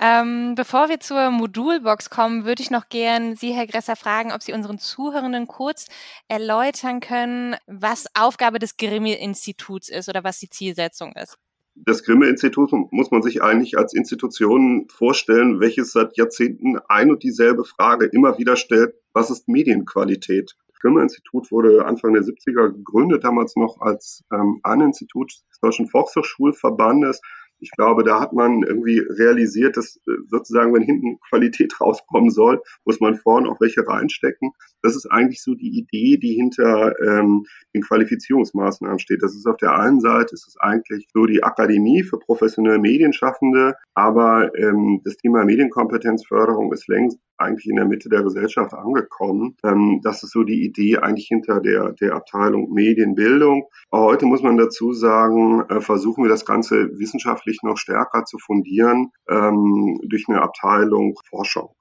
Ähm, 0.00 0.54
bevor 0.54 0.88
wir 0.88 1.00
zur 1.00 1.30
Modulbox 1.30 2.08
kommen, 2.08 2.44
würde 2.44 2.62
ich 2.62 2.70
noch 2.70 2.88
gern 2.88 3.34
Sie, 3.34 3.52
Herr 3.52 3.66
Gresser, 3.66 3.96
fragen, 3.96 4.30
ob 4.32 4.42
Sie 4.42 4.52
unseren 4.52 4.78
Zuhörenden 4.78 5.48
kurz 5.48 5.86
erläutern 6.28 7.00
können, 7.00 7.56
was 7.66 8.06
Aufgabe 8.14 8.60
des 8.60 8.76
Grimme-Instituts 8.76 9.88
ist 9.88 10.08
oder 10.08 10.22
was 10.22 10.38
die 10.38 10.50
Zielsetzung 10.50 11.14
ist. 11.14 11.36
Das 11.74 12.04
Grimme-Institut 12.04 12.70
muss 12.92 13.10
man 13.10 13.22
sich 13.22 13.42
eigentlich 13.42 13.76
als 13.76 13.94
Institution 13.94 14.86
vorstellen, 14.88 15.58
welches 15.58 15.90
seit 15.90 16.16
Jahrzehnten 16.16 16.78
ein 16.86 17.10
und 17.10 17.22
dieselbe 17.22 17.64
Frage 17.64 18.06
immer 18.06 18.38
wieder 18.38 18.56
stellt, 18.56 18.94
was 19.12 19.30
ist 19.30 19.48
Medienqualität? 19.48 20.54
Grimme-Institut 20.82 21.50
wurde 21.50 21.86
Anfang 21.86 22.12
der 22.12 22.22
70er 22.22 22.72
gegründet, 22.72 23.24
damals 23.24 23.56
noch 23.56 23.80
als 23.80 24.24
ähm, 24.32 24.60
ein 24.64 24.80
Institut 24.80 25.32
des 25.32 25.60
Deutschen 25.60 25.88
Volkshochschulverbandes. 25.88 27.20
Ich 27.62 27.70
glaube, 27.70 28.02
da 28.02 28.20
hat 28.20 28.32
man 28.32 28.62
irgendwie 28.62 28.98
realisiert, 28.98 29.76
dass 29.76 29.96
äh, 30.08 30.12
sozusagen, 30.26 30.74
wenn 30.74 30.82
hinten 30.82 31.18
Qualität 31.28 31.80
rauskommen 31.80 32.30
soll, 32.30 32.60
muss 32.84 33.00
man 33.00 33.14
vorne 33.14 33.48
auch 33.48 33.60
welche 33.60 33.86
reinstecken. 33.86 34.50
Das 34.82 34.96
ist 34.96 35.06
eigentlich 35.06 35.42
so 35.42 35.54
die 35.54 35.78
Idee, 35.78 36.16
die 36.16 36.34
hinter 36.34 36.94
ähm, 37.00 37.46
den 37.74 37.82
Qualifizierungsmaßnahmen 37.82 38.98
steht. 38.98 39.22
Das 39.22 39.34
ist 39.34 39.46
auf 39.46 39.56
der 39.58 39.78
einen 39.78 40.00
Seite 40.00 40.34
ist 40.34 40.48
es 40.48 40.56
eigentlich 40.58 41.06
so 41.14 41.26
die 41.26 41.44
Akademie 41.44 42.02
für 42.02 42.18
professionelle 42.18 42.80
Medienschaffende, 42.80 43.76
aber 43.94 44.50
ähm, 44.56 45.00
das 45.04 45.16
Thema 45.16 45.44
Medienkompetenzförderung 45.44 46.72
ist 46.72 46.88
längst 46.88 47.18
eigentlich 47.42 47.68
in 47.68 47.76
der 47.76 47.84
Mitte 47.86 48.08
der 48.08 48.22
Gesellschaft 48.22 48.74
angekommen. 48.74 49.56
Ähm, 49.64 50.00
das 50.02 50.22
ist 50.22 50.32
so 50.32 50.42
die 50.42 50.64
Idee 50.64 50.98
eigentlich 50.98 51.26
hinter 51.26 51.60
der, 51.60 51.92
der 51.92 52.14
Abteilung 52.14 52.72
Medienbildung. 52.72 53.68
Heute 53.90 54.26
muss 54.26 54.42
man 54.42 54.56
dazu 54.56 54.92
sagen, 54.92 55.64
äh, 55.68 55.80
versuchen 55.80 56.24
wir 56.24 56.30
das 56.30 56.44
Ganze 56.44 56.90
wissenschaftlich 56.98 57.58
noch 57.62 57.76
stärker 57.76 58.24
zu 58.24 58.38
fundieren 58.38 59.10
ähm, 59.28 60.00
durch 60.04 60.26
eine 60.28 60.42
Abteilung 60.42 61.18
Forschung. 61.28 61.74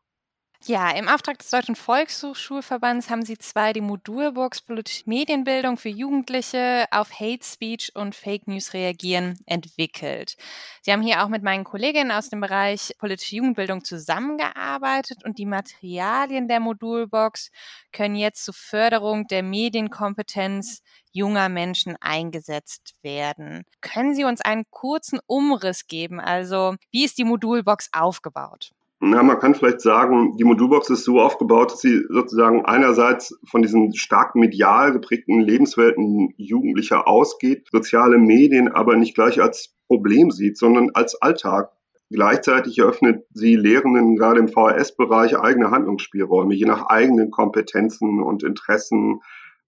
Ja, 0.66 0.92
im 0.92 1.08
Auftrag 1.10 1.40
des 1.40 1.50
Deutschen 1.50 1.76
Volkshochschulverbands 1.76 3.10
haben 3.10 3.26
Sie 3.26 3.36
zwei 3.36 3.74
die 3.74 3.82
Modulbox 3.82 4.62
Politische 4.62 5.02
Medienbildung 5.08 5.76
für 5.76 5.90
Jugendliche 5.90 6.86
auf 6.92 7.20
Hate 7.20 7.44
Speech 7.44 7.96
und 7.96 8.14
Fake 8.14 8.48
News 8.48 8.74
reagieren 8.74 9.40
entwickelt. 9.48 10.38
Sie 10.84 10.92
haben 10.92 11.02
hier 11.02 11.24
auch 11.24 11.30
mit 11.30 11.42
meinen 11.42 11.64
Kolleginnen 11.64 12.12
aus 12.12 12.30
dem 12.30 12.42
Bereich 12.42 12.94
politische 13.00 13.38
Jugendbildung 13.38 13.84
zusammengearbeitet 13.84 15.26
und 15.26 15.40
die 15.40 15.48
Materialien 15.48 16.48
der 16.48 16.60
Modulbox 16.60 17.50
können 17.92 18.16
jetzt 18.16 18.46
zur 18.46 18.54
Förderung 18.54 19.26
der 19.28 19.42
Medienkompetenz 19.42 20.84
junger 21.12 21.50
Menschen 21.50 21.98
eingesetzt 22.02 22.94
werden. 23.02 23.66
Können 23.82 24.14
Sie 24.14 24.26
uns 24.26 24.42
einen 24.42 24.66
kurzen 24.70 25.20
Umriss 25.26 25.88
geben? 25.88 26.20
Also, 26.20 26.76
wie 26.92 27.04
ist 27.04 27.18
die 27.18 27.24
Modulbox 27.24 27.90
aufgebaut? 27.94 28.74
Na, 29.04 29.24
man 29.24 29.40
kann 29.40 29.56
vielleicht 29.56 29.82
sagen, 29.82 30.38
die 30.38 30.44
Modulbox 30.44 30.92
ist 30.92 31.06
so 31.06 31.20
aufgebaut, 31.20 31.72
dass 31.72 31.80
sie 31.82 32.06
sozusagen 32.08 32.66
einerseits 32.66 33.36
von 33.50 33.64
diesen 33.64 33.96
stark 33.96 34.36
medial 34.36 34.94
geprägten 34.94 35.42
Lebenswelten 35.42 36.36
Jugendlicher 36.38 37.08
ausgeht, 37.08 37.68
soziale 37.72 38.20
Medien 38.20 38.68
aber 38.68 38.96
nicht 38.96 39.16
gleich 39.16 39.42
als 39.42 39.74
Problem 39.88 40.30
sieht, 40.30 40.56
sondern 40.56 40.92
als 40.94 41.20
Alltag. 41.20 41.72
Gleichzeitig 42.12 42.78
eröffnet 42.78 43.26
sie 43.34 43.56
Lehrenden 43.56 44.18
gerade 44.18 44.40
im 44.40 44.50
VHS-Bereich 44.50 45.36
eigene 45.36 45.72
Handlungsspielräume, 45.72 46.54
je 46.54 46.66
nach 46.66 46.86
eigenen 46.86 47.32
Kompetenzen 47.32 48.22
und 48.22 48.44
Interessen, 48.44 49.22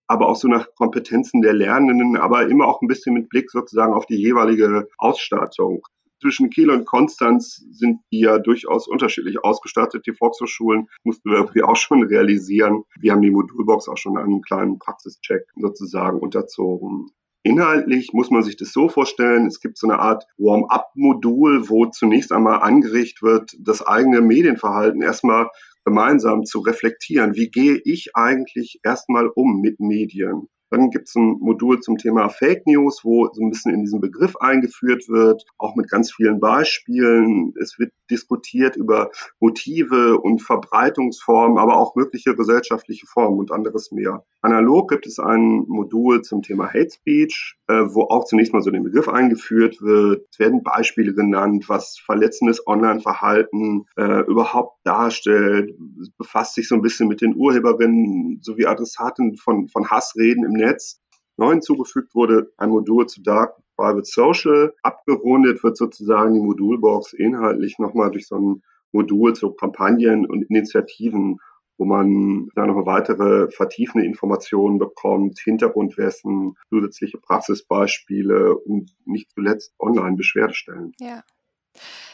aber 0.06 0.28
auch 0.28 0.36
so 0.36 0.48
nach 0.48 0.68
Kompetenzen 0.75 1.42
der 1.42 1.54
Lernenden, 1.54 2.18
aber 2.18 2.48
immer 2.50 2.68
auch 2.68 2.84
ein 2.84 2.88
bisschen 2.88 3.16
mit 3.16 3.30
Blick 3.30 3.50
sozusagen 3.50 3.94
auf 3.94 4.06
die 4.06 4.22
jeweilige 4.22 4.88
Ausstattung 5.00 5.82
zwischen 6.24 6.50
Kiel 6.50 6.72
und 6.72 6.86
Konstanz 6.86 7.65
sind 7.72 8.00
die 8.12 8.22
ja 8.22 8.39
durchaus 8.39 8.88
unterschiedlich 8.88 9.44
ausgestattet. 9.44 10.08
Die 10.08 10.13
Volkshochschulen 10.13 10.88
mussten 11.03 11.30
wir 11.30 11.38
irgendwie 11.38 11.63
auch 11.63 11.75
schon 11.75 12.01
realisieren. 12.03 12.84
Wir 13.00 13.12
haben 13.12 13.22
die 13.22 13.30
Modulbox 13.30 13.89
auch 13.89 13.98
schon 13.98 14.18
einen 14.18 14.42
kleinen 14.42 14.80
Praxischeck 14.80 15.46
sozusagen 15.58 16.20
unterzogen. 16.20 17.08
Inhaltlich 17.46 18.13
muss 18.13 18.32
man 18.32 18.42
sich 18.42 18.56
das 18.56 18.72
so 18.72 18.88
vorstellen, 18.88 19.48
es 19.48 19.60
gibt 19.60 19.77
so 19.77 19.86
eine 19.86 20.00
Art 20.00 20.24
Warm-up-Modul, 20.38 21.68
wo 21.68 21.88
zunächst 21.88 22.32
einmal 22.32 22.62
angeregt 22.62 23.22
wird, 23.22 23.53
das 23.60 23.86
eigene 23.86 24.22
Medienverhalten 24.22 25.01
erstmal 25.01 25.50
gemeinsam 25.84 26.46
zu 26.46 26.60
reflektieren. 26.62 27.36
Wie 27.36 27.51
gehe 27.51 27.82
ich 27.84 28.15
eigentlich 28.15 28.80
erstmal 28.84 29.27
um 29.27 29.60
mit 29.60 29.82
Medien? 29.82 30.48
Dann 30.74 30.89
gibt 30.89 31.08
es 31.08 31.13
ein 31.13 31.38
Modul 31.39 31.82
zum 31.82 32.00
Thema 32.00 32.30
Fake 32.30 32.65
News, 32.65 33.01
wo 33.03 33.32
so 33.32 33.44
ein 33.44 33.51
bisschen 33.51 33.75
in 33.75 33.82
diesen 33.82 34.01
Begriff 34.01 34.36
eingeführt 34.38 35.08
wird, 35.08 35.46
auch 35.60 35.75
mit 35.75 35.88
ganz 35.88 36.12
vielen 36.12 36.39
Beispielen. 36.39 37.53
Es 37.62 37.77
wird 37.77 37.92
diskutiert 38.10 38.75
über 38.75 39.12
Motive 39.39 40.18
und 40.18 40.42
Verbreitungsformen, 40.42 41.60
aber 41.60 41.77
auch 41.77 41.96
mögliche 41.96 42.36
gesellschaftliche 42.36 43.06
Formen 43.06 43.38
und 43.38 43.51
anderes 43.51 43.92
mehr. 43.92 44.25
Analog 44.43 44.89
gibt 44.89 45.07
es 45.07 45.19
ein 45.19 45.63
Modul 45.67 46.21
zum 46.21 46.41
Thema 46.41 46.67
Hate 46.67 46.89
Speech, 46.91 47.55
äh, 47.69 47.85
wo 47.88 48.03
auch 48.03 48.25
zunächst 48.25 48.51
mal 48.51 48.62
so 48.62 48.71
den 48.71 48.83
Begriff 48.83 49.07
eingeführt 49.07 49.81
wird. 49.81 50.27
Es 50.29 50.38
werden 50.38 50.63
Beispiele 50.63 51.13
genannt, 51.13 51.69
was 51.69 51.97
verletzendes 51.97 52.67
Online-Verhalten 52.67 53.85
äh, 53.95 54.19
überhaupt 54.25 54.79
darstellt. 54.83 55.73
Es 56.01 56.12
befasst 56.12 56.55
sich 56.55 56.67
so 56.67 56.75
ein 56.75 56.81
bisschen 56.81 57.07
mit 57.07 57.21
den 57.21 57.38
Urheberinnen 57.38 58.39
sowie 58.41 58.65
Adressaten 58.65 59.38
von, 59.38 59.69
von 59.69 59.89
Hassreden 59.89 60.43
im 60.43 60.51
Netz. 60.51 61.00
Neu 61.38 61.51
hinzugefügt 61.51 62.13
wurde 62.13 62.51
ein 62.57 62.69
Modul 62.69 63.07
zu 63.07 63.23
Dark 63.23 63.55
Private 63.77 64.05
Social. 64.05 64.73
Abgerundet 64.83 65.63
wird 65.63 65.77
sozusagen 65.77 66.33
die 66.33 66.41
Modulbox 66.41 67.13
inhaltlich 67.13 67.79
nochmal 67.79 68.12
durch 68.12 68.27
so 68.27 68.35
ein 68.35 68.62
Modul 68.91 69.33
zu 69.33 69.51
Kampagnen 69.53 70.25
und 70.25 70.43
Initiativen, 70.43 71.39
wo 71.77 71.86
man 71.86 72.50
da 72.56 72.65
noch 72.65 72.86
weitere 72.86 73.50
vertiefende 73.51 74.06
Informationen 74.06 74.80
bekommt, 74.80 75.39
Hintergrundwissen, 75.39 76.56
zusätzliche 76.70 77.18
Praxisbeispiele 77.18 78.56
und 78.56 78.92
nicht 79.06 79.32
zuletzt 79.32 79.74
Online-Beschwerdestellen. 79.80 80.94
Ja. 81.00 81.24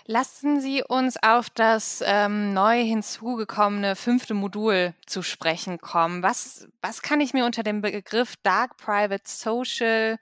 Lassen 0.06 0.62
Sie 0.62 0.84
uns 0.88 1.22
auf 1.22 1.50
das 1.50 2.02
ähm, 2.06 2.54
neu 2.54 2.82
hinzugekommene 2.82 3.96
fünfte 3.96 4.34
Modul 4.34 4.96
zu 5.06 5.22
sprechen 5.22 5.80
kommen. 5.80 6.24
Was, 6.24 6.68
was 6.82 7.02
kann 7.02 7.22
ich 7.22 7.34
mir 7.34 7.46
unter 7.46 7.62
dem 7.62 7.82
Begriff 7.82 8.36
Dark 8.42 8.78
Private 8.78 9.24
Social 9.26 10.18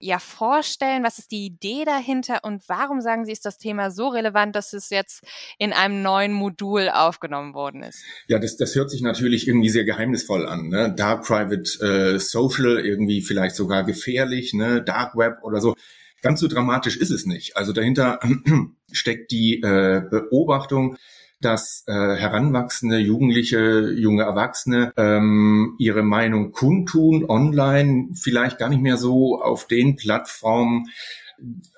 ja 0.00 0.18
vorstellen? 0.18 1.04
Was 1.04 1.18
ist 1.18 1.30
die 1.30 1.46
Idee 1.46 1.84
dahinter 1.84 2.40
und 2.42 2.68
warum 2.68 3.00
sagen 3.00 3.24
Sie, 3.24 3.32
ist 3.32 3.46
das 3.46 3.58
Thema 3.58 3.90
so 3.90 4.08
relevant, 4.08 4.56
dass 4.56 4.72
es 4.72 4.90
jetzt 4.90 5.22
in 5.58 5.72
einem 5.72 6.02
neuen 6.02 6.32
Modul 6.32 6.88
aufgenommen 6.88 7.54
worden 7.54 7.82
ist? 7.82 8.02
Ja, 8.26 8.38
das, 8.38 8.56
das 8.56 8.74
hört 8.74 8.90
sich 8.90 9.02
natürlich 9.02 9.46
irgendwie 9.46 9.68
sehr 9.68 9.84
geheimnisvoll 9.84 10.46
an. 10.46 10.68
Ne? 10.68 10.92
Dark 10.96 11.24
Private 11.24 12.14
äh, 12.14 12.18
Social, 12.18 12.78
irgendwie 12.84 13.20
vielleicht 13.20 13.54
sogar 13.54 13.84
gefährlich, 13.84 14.54
ne? 14.54 14.82
Dark 14.82 15.16
Web 15.16 15.38
oder 15.42 15.60
so. 15.60 15.74
Ganz 16.22 16.40
so 16.40 16.48
dramatisch 16.48 16.96
ist 16.96 17.10
es 17.10 17.24
nicht. 17.24 17.56
Also 17.56 17.72
dahinter 17.72 18.20
steckt 18.92 19.30
die 19.30 19.60
äh, 19.62 20.02
Beobachtung, 20.10 20.96
dass 21.40 21.84
äh, 21.86 21.92
heranwachsende 21.92 22.98
Jugendliche, 22.98 23.90
junge 23.92 24.24
Erwachsene 24.24 24.92
ähm, 24.96 25.74
ihre 25.78 26.02
Meinung 26.02 26.52
kundtun 26.52 27.24
online, 27.28 28.10
vielleicht 28.14 28.58
gar 28.58 28.68
nicht 28.68 28.82
mehr 28.82 28.96
so 28.96 29.40
auf 29.40 29.66
den 29.66 29.96
Plattformen, 29.96 30.90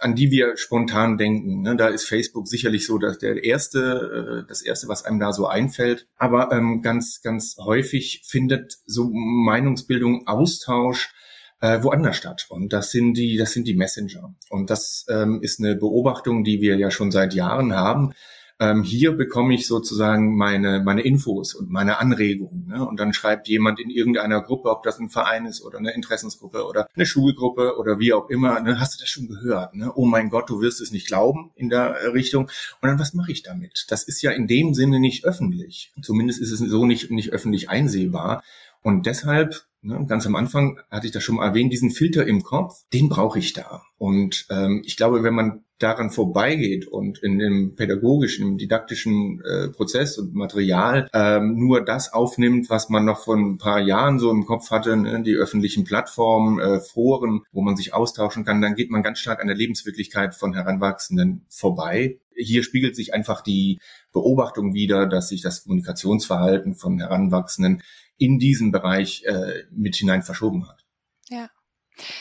an 0.00 0.14
die 0.14 0.30
wir 0.30 0.56
spontan 0.56 1.16
denken. 1.18 1.62
Ne? 1.62 1.76
Da 1.76 1.88
ist 1.88 2.08
Facebook 2.08 2.48
sicherlich 2.48 2.86
so, 2.86 2.98
dass 2.98 3.18
der 3.18 3.44
erste, 3.44 4.42
äh, 4.42 4.48
das 4.48 4.62
erste, 4.62 4.88
was 4.88 5.04
einem 5.04 5.20
da 5.20 5.32
so 5.32 5.46
einfällt. 5.46 6.08
Aber 6.16 6.50
ähm, 6.52 6.82
ganz, 6.82 7.20
ganz 7.22 7.56
häufig 7.58 8.22
findet 8.26 8.78
so 8.86 9.10
Meinungsbildung, 9.12 10.26
Austausch 10.26 11.12
äh, 11.60 11.82
woanders 11.82 12.16
statt. 12.16 12.46
Und 12.48 12.72
das 12.72 12.90
sind 12.90 13.14
die, 13.14 13.36
das 13.36 13.52
sind 13.52 13.66
die 13.68 13.76
Messenger. 13.76 14.34
Und 14.50 14.68
das 14.68 15.06
ähm, 15.08 15.40
ist 15.42 15.60
eine 15.60 15.76
Beobachtung, 15.76 16.44
die 16.44 16.60
wir 16.60 16.76
ja 16.76 16.90
schon 16.90 17.12
seit 17.12 17.34
Jahren 17.34 17.74
haben. 17.74 18.12
Ähm, 18.60 18.82
hier 18.82 19.12
bekomme 19.12 19.54
ich 19.54 19.66
sozusagen 19.66 20.36
meine, 20.36 20.80
meine 20.80 21.02
Infos 21.02 21.54
und 21.54 21.70
meine 21.70 21.98
Anregungen. 21.98 22.66
Ne? 22.68 22.86
Und 22.86 23.00
dann 23.00 23.12
schreibt 23.12 23.48
jemand 23.48 23.80
in 23.80 23.90
irgendeiner 23.90 24.40
Gruppe, 24.40 24.70
ob 24.70 24.82
das 24.82 24.98
ein 24.98 25.10
Verein 25.10 25.46
ist 25.46 25.62
oder 25.62 25.78
eine 25.78 25.94
Interessensgruppe 25.94 26.66
oder 26.66 26.88
eine 26.94 27.06
Schulgruppe 27.06 27.76
oder 27.78 27.98
wie 27.98 28.12
auch 28.12 28.30
immer, 28.30 28.60
ne? 28.60 28.78
hast 28.78 28.94
du 28.94 29.02
das 29.02 29.08
schon 29.08 29.28
gehört? 29.28 29.74
Ne? 29.74 29.92
Oh 29.94 30.04
mein 30.04 30.30
Gott, 30.30 30.48
du 30.50 30.60
wirst 30.60 30.80
es 30.80 30.92
nicht 30.92 31.06
glauben 31.06 31.50
in 31.56 31.68
der 31.68 32.12
Richtung. 32.12 32.44
Und 32.80 32.88
dann, 32.88 32.98
was 32.98 33.14
mache 33.14 33.32
ich 33.32 33.42
damit? 33.42 33.86
Das 33.88 34.04
ist 34.04 34.22
ja 34.22 34.30
in 34.30 34.46
dem 34.46 34.74
Sinne 34.74 35.00
nicht 35.00 35.24
öffentlich. 35.24 35.92
Zumindest 36.00 36.40
ist 36.40 36.52
es 36.52 36.60
so 36.60 36.86
nicht, 36.86 37.10
nicht 37.10 37.32
öffentlich 37.32 37.70
einsehbar. 37.70 38.42
Und 38.82 39.06
deshalb 39.06 39.64
Ne, 39.84 40.06
ganz 40.06 40.26
am 40.26 40.36
Anfang 40.36 40.78
hatte 40.92 41.06
ich 41.06 41.12
das 41.12 41.24
schon 41.24 41.36
mal 41.36 41.46
erwähnt, 41.48 41.72
diesen 41.72 41.90
Filter 41.90 42.24
im 42.24 42.44
Kopf, 42.44 42.84
den 42.92 43.08
brauche 43.08 43.40
ich 43.40 43.52
da. 43.52 43.82
Und 43.98 44.46
ähm, 44.48 44.82
ich 44.86 44.96
glaube, 44.96 45.24
wenn 45.24 45.34
man 45.34 45.64
daran 45.82 46.10
vorbeigeht 46.10 46.86
und 46.86 47.18
in 47.18 47.40
dem 47.40 47.74
pädagogischen, 47.74 48.58
didaktischen 48.58 49.42
äh, 49.44 49.70
Prozess 49.70 50.18
und 50.18 50.34
Material 50.34 51.08
ähm, 51.12 51.56
nur 51.56 51.84
das 51.84 52.12
aufnimmt, 52.12 52.70
was 52.70 52.88
man 52.88 53.04
noch 53.04 53.24
vor 53.24 53.36
ein 53.36 53.58
paar 53.58 53.80
Jahren 53.80 54.20
so 54.20 54.30
im 54.30 54.46
Kopf 54.46 54.70
hatte, 54.70 54.96
ne, 54.96 55.20
die 55.24 55.34
öffentlichen 55.34 55.82
Plattformen, 55.82 56.60
äh, 56.60 56.78
Foren, 56.78 57.42
wo 57.50 57.62
man 57.62 57.76
sich 57.76 57.92
austauschen 57.92 58.44
kann, 58.44 58.62
dann 58.62 58.76
geht 58.76 58.90
man 58.90 59.02
ganz 59.02 59.18
stark 59.18 59.40
an 59.40 59.48
der 59.48 59.56
Lebenswirklichkeit 59.56 60.36
von 60.36 60.54
Heranwachsenden 60.54 61.44
vorbei. 61.48 62.20
Hier 62.36 62.62
spiegelt 62.62 62.94
sich 62.94 63.12
einfach 63.12 63.42
die 63.42 63.80
Beobachtung 64.12 64.74
wieder, 64.74 65.06
dass 65.06 65.28
sich 65.28 65.42
das 65.42 65.64
Kommunikationsverhalten 65.64 66.74
von 66.74 66.98
Heranwachsenden 66.98 67.82
in 68.18 68.38
diesen 68.38 68.72
Bereich 68.72 69.24
äh, 69.24 69.64
mit 69.70 69.96
hinein 69.96 70.22
verschoben 70.22 70.68
hat. 70.68 70.84
Ja. 71.28 71.50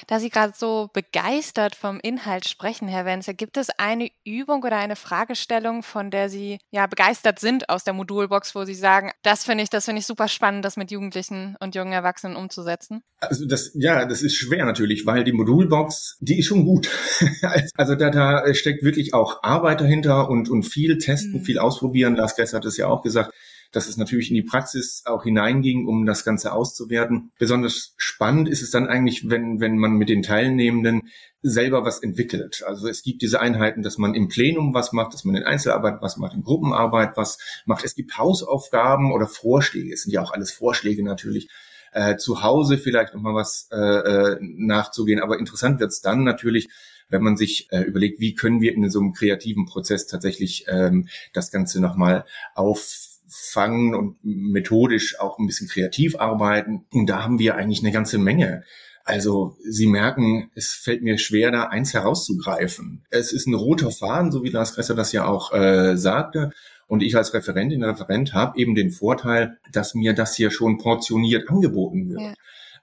Da 0.08 0.20
Sie 0.20 0.30
gerade 0.30 0.54
so 0.56 0.90
begeistert 0.94 1.76
vom 1.76 2.00
Inhalt 2.02 2.48
sprechen, 2.48 2.88
Herr 2.88 3.06
Wenzel, 3.06 3.34
gibt 3.34 3.58
es 3.58 3.70
eine 3.78 4.10
Übung 4.26 4.64
oder 4.64 4.78
eine 4.78 4.96
Fragestellung, 4.96 5.84
von 5.84 6.12
der 6.12 6.30
Sie 6.30 6.60
ja 6.72 6.88
begeistert 6.88 7.40
sind 7.40 7.70
aus 7.70 7.84
der 7.84 7.94
Modulbox, 7.94 8.54
wo 8.54 8.66
Sie 8.66 8.74
sagen, 8.74 9.12
das 9.24 9.44
finde 9.44 9.64
ich, 9.64 9.70
das 9.70 9.86
finde 9.86 10.00
ich 10.00 10.06
super 10.06 10.28
spannend, 10.28 10.66
das 10.66 10.78
mit 10.78 10.92
Jugendlichen 10.92 11.56
und 11.60 11.76
jungen 11.76 11.94
Erwachsenen 11.94 12.36
umzusetzen? 12.36 13.02
Also 13.20 13.46
das, 13.46 13.72
ja, 13.76 14.06
das 14.06 14.22
ist 14.22 14.36
schwer 14.36 14.66
natürlich, 14.66 15.06
weil 15.06 15.24
die 15.24 15.34
Modulbox, 15.34 16.18
die 16.20 16.40
ist 16.40 16.48
schon 16.48 16.66
gut. 16.66 16.90
also 17.76 17.96
da, 17.96 18.10
da 18.10 18.54
steckt 18.54 18.84
wirklich 18.84 19.14
auch 19.14 19.44
Arbeit 19.44 19.82
dahinter 19.82 20.30
und, 20.30 20.50
und 20.50 20.64
viel 20.64 20.98
testen, 20.98 21.40
mhm. 21.40 21.46
viel 21.46 21.60
ausprobieren. 21.60 22.16
Lars 22.16 22.36
Gess 22.36 22.54
hat 22.54 22.66
es 22.66 22.78
ja 22.78 22.88
auch 22.88 23.02
gesagt 23.02 23.34
dass 23.72 23.88
es 23.88 23.98
natürlich 23.98 24.30
in 24.30 24.36
die 24.36 24.44
Praxis 24.44 25.04
auch 25.06 25.24
hineinging, 25.24 25.88
um 25.88 26.06
das 26.06 26.24
Ganze 26.24 26.54
auszuwerten. 26.54 27.32
Besonders 27.40 27.94
spannend 27.98 28.50
ist 28.50 28.62
es 28.62 28.72
dann 28.72 28.88
eigentlich, 28.88 29.30
wenn, 29.30 29.60
wenn 29.60 29.78
man 29.78 29.94
mit 29.94 30.10
den 30.10 30.22
Teilnehmenden 30.22 31.10
selber 31.42 31.84
was 31.86 32.04
entwickelt. 32.04 32.64
Also 32.68 32.88
es 32.88 33.02
gibt 33.02 33.22
diese 33.22 33.40
Einheiten, 33.40 33.82
dass 33.82 33.98
man 33.98 34.14
im 34.14 34.28
Plenum 34.28 34.74
was 34.74 34.92
macht, 34.94 35.14
dass 35.14 35.24
man 35.24 35.36
in 35.36 35.44
Einzelarbeit 35.44 36.02
was 36.02 36.18
macht, 36.18 36.36
in 36.36 36.44
Gruppenarbeit 36.44 37.18
was 37.18 37.40
macht. 37.66 37.84
Es 37.84 37.96
gibt 37.96 38.18
Hausaufgaben 38.18 39.12
oder 39.12 39.28
Vorschläge. 39.28 39.94
Es 39.94 40.04
sind 40.04 40.12
ja 40.12 40.22
auch 40.22 40.34
alles 40.34 40.52
Vorschläge 40.52 41.04
natürlich. 41.04 41.50
Äh, 41.94 42.16
zu 42.16 42.42
Hause 42.42 42.78
vielleicht 42.78 43.14
nochmal 43.14 43.36
was 43.36 43.68
äh, 43.72 43.78
äh, 43.78 44.38
nachzugehen. 44.40 45.20
Aber 45.20 45.40
interessant 45.40 45.82
wird 45.82 45.92
es 45.92 46.00
dann 46.00 46.24
natürlich, 46.24 46.70
wenn 47.10 47.22
man 47.22 47.36
sich 47.36 47.68
äh, 47.72 47.82
überlegt, 47.82 48.22
wie 48.22 48.34
können 48.34 48.62
wir 48.62 48.74
in 48.74 48.90
so 48.90 49.00
einem 49.00 49.12
kreativen 49.12 49.66
Prozess 49.66 50.08
tatsächlich 50.08 50.66
ähm, 50.70 51.10
das 51.34 51.52
Ganze 51.52 51.82
nochmal 51.82 52.24
auf 52.56 53.11
fangen 53.32 53.96
und 53.96 54.18
methodisch 54.24 55.20
auch 55.20 55.40
ein 55.40 55.48
bisschen 55.48 55.68
kreativ 55.68 56.16
arbeiten. 56.18 56.86
Und 56.92 57.08
da 57.08 57.24
haben 57.24 57.40
wir 57.40 57.56
eigentlich 57.56 57.82
eine 57.82 57.92
ganze 57.92 58.18
Menge. 58.18 58.64
Also 59.04 59.58
Sie 59.68 59.88
merken, 59.88 60.52
es 60.54 60.74
fällt 60.74 61.02
mir 61.02 61.18
schwer, 61.18 61.52
da 61.52 61.64
eins 61.64 61.94
herauszugreifen. 61.94 63.04
Es 63.10 63.34
ist 63.34 63.48
ein 63.48 63.54
roter 63.54 63.92
Faden, 63.92 64.32
so 64.32 64.44
wie 64.44 64.50
Lars 64.50 64.76
Kresser 64.76 64.96
das 64.96 65.12
ja 65.12 65.26
auch 65.26 65.52
äh, 65.54 65.98
sagte. 65.98 66.52
Und 66.88 67.02
ich 67.02 67.16
als 67.16 67.34
Referentin, 67.34 67.84
Referent 67.84 68.34
habe 68.34 68.60
eben 68.60 68.76
den 68.76 68.92
Vorteil, 68.92 69.58
dass 69.72 69.96
mir 69.96 70.14
das 70.14 70.36
hier 70.36 70.52
schon 70.52 70.78
portioniert 70.78 71.50
angeboten 71.50 72.10
wird. 72.10 72.22
Ja. 72.22 72.34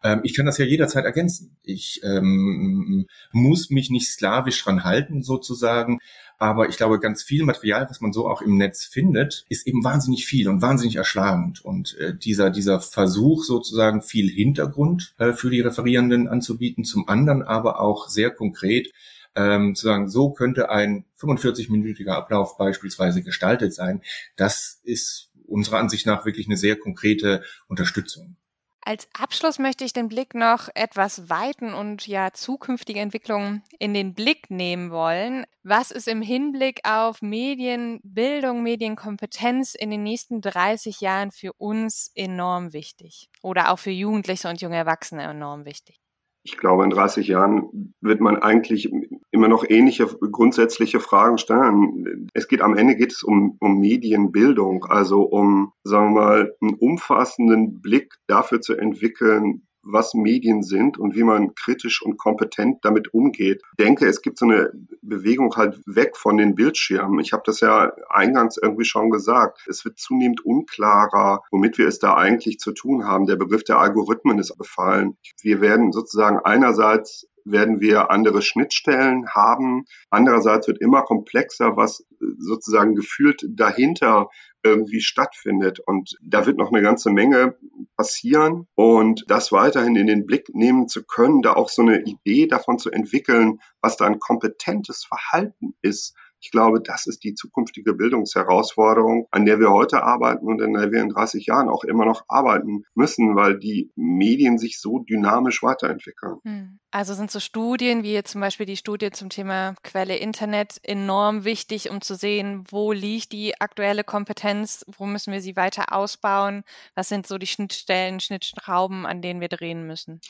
Ähm, 0.02 0.20
ich 0.22 0.34
kann 0.34 0.46
das 0.46 0.58
ja 0.58 0.64
jederzeit 0.64 1.04
ergänzen. 1.04 1.56
Ich 1.62 2.00
ähm, 2.04 3.06
muss 3.32 3.70
mich 3.70 3.90
nicht 3.90 4.10
sklavisch 4.10 4.62
dran 4.62 4.84
halten, 4.84 5.22
sozusagen. 5.22 5.98
Aber 6.38 6.68
ich 6.68 6.76
glaube, 6.76 7.00
ganz 7.00 7.24
viel 7.24 7.44
Material, 7.44 7.86
was 7.90 8.00
man 8.00 8.12
so 8.12 8.28
auch 8.28 8.42
im 8.42 8.56
Netz 8.56 8.84
findet, 8.84 9.44
ist 9.48 9.66
eben 9.66 9.82
wahnsinnig 9.82 10.24
viel 10.24 10.48
und 10.48 10.62
wahnsinnig 10.62 10.96
erschlagend. 10.96 11.64
Und 11.64 11.96
äh, 11.98 12.16
dieser, 12.16 12.50
dieser 12.50 12.80
Versuch 12.80 13.42
sozusagen 13.42 14.02
viel 14.02 14.30
Hintergrund 14.30 15.14
äh, 15.18 15.32
für 15.32 15.50
die 15.50 15.60
Referierenden 15.60 16.28
anzubieten, 16.28 16.84
zum 16.84 17.08
anderen 17.08 17.42
aber 17.42 17.80
auch 17.80 18.08
sehr 18.08 18.30
konkret 18.30 18.92
ähm, 19.34 19.74
zu 19.74 19.86
sagen, 19.86 20.08
so 20.08 20.30
könnte 20.30 20.70
ein 20.70 21.04
45-minütiger 21.20 22.12
Ablauf 22.12 22.56
beispielsweise 22.56 23.22
gestaltet 23.22 23.74
sein. 23.74 24.02
Das 24.36 24.80
ist 24.84 25.30
unserer 25.46 25.78
Ansicht 25.78 26.06
nach 26.06 26.24
wirklich 26.24 26.46
eine 26.46 26.56
sehr 26.56 26.76
konkrete 26.76 27.42
Unterstützung. 27.66 28.36
Als 28.80 29.08
Abschluss 29.12 29.58
möchte 29.58 29.84
ich 29.84 29.92
den 29.92 30.08
Blick 30.08 30.34
noch 30.34 30.68
etwas 30.74 31.28
weiten 31.28 31.74
und 31.74 32.06
ja 32.06 32.32
zukünftige 32.32 33.00
Entwicklungen 33.00 33.62
in 33.78 33.92
den 33.92 34.14
Blick 34.14 34.50
nehmen 34.50 34.90
wollen. 34.90 35.44
Was 35.62 35.90
ist 35.90 36.08
im 36.08 36.22
Hinblick 36.22 36.80
auf 36.84 37.20
Medienbildung, 37.20 38.62
Medienkompetenz 38.62 39.74
in 39.74 39.90
den 39.90 40.02
nächsten 40.02 40.40
30 40.40 41.00
Jahren 41.00 41.30
für 41.30 41.52
uns 41.54 42.10
enorm 42.14 42.72
wichtig? 42.72 43.28
Oder 43.42 43.70
auch 43.70 43.78
für 43.78 43.90
Jugendliche 43.90 44.48
und 44.48 44.62
junge 44.62 44.76
Erwachsene 44.76 45.22
enorm 45.24 45.64
wichtig? 45.66 46.00
ich 46.48 46.56
glaube, 46.56 46.84
in 46.84 46.90
30 46.90 47.28
Jahren 47.28 47.94
wird 48.00 48.20
man 48.20 48.36
eigentlich 48.36 48.90
immer 49.38 49.48
noch 49.48 49.64
ähnliche 49.68 50.06
grundsätzliche 50.06 50.98
Fragen 50.98 51.38
stellen. 51.38 52.28
Es 52.34 52.48
geht 52.48 52.60
am 52.60 52.76
Ende 52.76 52.96
geht 52.96 53.12
es 53.12 53.22
um, 53.22 53.56
um 53.60 53.78
Medienbildung, 53.78 54.84
also 54.84 55.22
um, 55.22 55.72
sagen 55.84 56.14
wir 56.14 56.20
mal, 56.20 56.56
einen 56.60 56.74
umfassenden 56.74 57.80
Blick 57.80 58.14
dafür 58.26 58.60
zu 58.60 58.74
entwickeln, 58.74 59.62
was 59.82 60.12
Medien 60.12 60.62
sind 60.62 60.98
und 60.98 61.14
wie 61.14 61.22
man 61.22 61.54
kritisch 61.54 62.02
und 62.02 62.18
kompetent 62.18 62.78
damit 62.82 63.14
umgeht. 63.14 63.62
Ich 63.78 63.84
denke, 63.84 64.06
es 64.06 64.22
gibt 64.22 64.38
so 64.38 64.44
eine 64.44 64.72
Bewegung 65.02 65.54
halt 65.54 65.80
weg 65.86 66.16
von 66.16 66.36
den 66.36 66.56
Bildschirmen. 66.56 67.20
Ich 67.20 67.32
habe 67.32 67.44
das 67.46 67.60
ja 67.60 67.92
eingangs 68.08 68.58
irgendwie 68.60 68.84
schon 68.84 69.10
gesagt. 69.10 69.66
Es 69.68 69.84
wird 69.84 69.98
zunehmend 69.98 70.44
unklarer, 70.44 71.42
womit 71.52 71.78
wir 71.78 71.86
es 71.86 72.00
da 72.00 72.16
eigentlich 72.16 72.58
zu 72.58 72.72
tun 72.72 73.04
haben. 73.04 73.26
Der 73.26 73.36
Begriff 73.36 73.62
der 73.64 73.78
Algorithmen 73.78 74.38
ist 74.38 74.58
gefallen. 74.58 75.16
Wir 75.42 75.60
werden 75.60 75.92
sozusagen 75.92 76.38
einerseits 76.38 77.28
werden 77.44 77.80
wir 77.80 78.10
andere 78.10 78.42
Schnittstellen 78.42 79.28
haben. 79.28 79.84
Andererseits 80.10 80.68
wird 80.68 80.80
immer 80.80 81.02
komplexer, 81.02 81.76
was 81.76 82.04
sozusagen 82.38 82.94
gefühlt 82.94 83.44
dahinter 83.48 84.28
irgendwie 84.62 85.00
stattfindet. 85.00 85.80
Und 85.80 86.16
da 86.22 86.46
wird 86.46 86.58
noch 86.58 86.72
eine 86.72 86.82
ganze 86.82 87.10
Menge 87.10 87.56
passieren. 87.96 88.66
Und 88.74 89.24
das 89.28 89.52
weiterhin 89.52 89.96
in 89.96 90.06
den 90.06 90.26
Blick 90.26 90.54
nehmen 90.54 90.88
zu 90.88 91.04
können, 91.04 91.42
da 91.42 91.54
auch 91.54 91.68
so 91.68 91.82
eine 91.82 92.02
Idee 92.02 92.46
davon 92.46 92.78
zu 92.78 92.90
entwickeln, 92.90 93.60
was 93.80 93.96
da 93.96 94.06
ein 94.06 94.18
kompetentes 94.18 95.04
Verhalten 95.04 95.74
ist, 95.82 96.14
ich 96.40 96.50
glaube, 96.50 96.80
das 96.80 97.06
ist 97.06 97.24
die 97.24 97.34
zukünftige 97.34 97.94
Bildungsherausforderung, 97.94 99.26
an 99.30 99.44
der 99.44 99.58
wir 99.60 99.70
heute 99.70 100.02
arbeiten 100.02 100.46
und 100.46 100.62
an 100.62 100.72
der 100.72 100.92
wir 100.92 101.02
in 101.02 101.08
30 101.08 101.46
Jahren 101.46 101.68
auch 101.68 101.84
immer 101.84 102.04
noch 102.04 102.24
arbeiten 102.28 102.84
müssen, 102.94 103.36
weil 103.36 103.58
die 103.58 103.90
Medien 103.96 104.58
sich 104.58 104.80
so 104.80 105.00
dynamisch 105.00 105.62
weiterentwickeln. 105.62 106.38
Hm. 106.44 106.78
Also 106.90 107.14
sind 107.14 107.30
so 107.30 107.40
Studien 107.40 108.02
wie 108.02 108.22
zum 108.22 108.40
Beispiel 108.40 108.66
die 108.66 108.76
Studie 108.76 109.10
zum 109.10 109.28
Thema 109.28 109.74
Quelle 109.82 110.16
Internet 110.16 110.78
enorm 110.82 111.44
wichtig, 111.44 111.90
um 111.90 112.00
zu 112.00 112.14
sehen, 112.14 112.64
wo 112.70 112.92
liegt 112.92 113.32
die 113.32 113.60
aktuelle 113.60 114.04
Kompetenz, 114.04 114.84
wo 114.96 115.04
müssen 115.06 115.32
wir 115.32 115.40
sie 115.40 115.56
weiter 115.56 115.92
ausbauen, 115.92 116.62
was 116.94 117.08
sind 117.08 117.26
so 117.26 117.36
die 117.36 117.46
Schnittstellen, 117.46 118.20
Schnittschrauben, 118.20 119.06
an 119.06 119.20
denen 119.20 119.40
wir 119.40 119.48
drehen 119.48 119.86
müssen. 119.86 120.20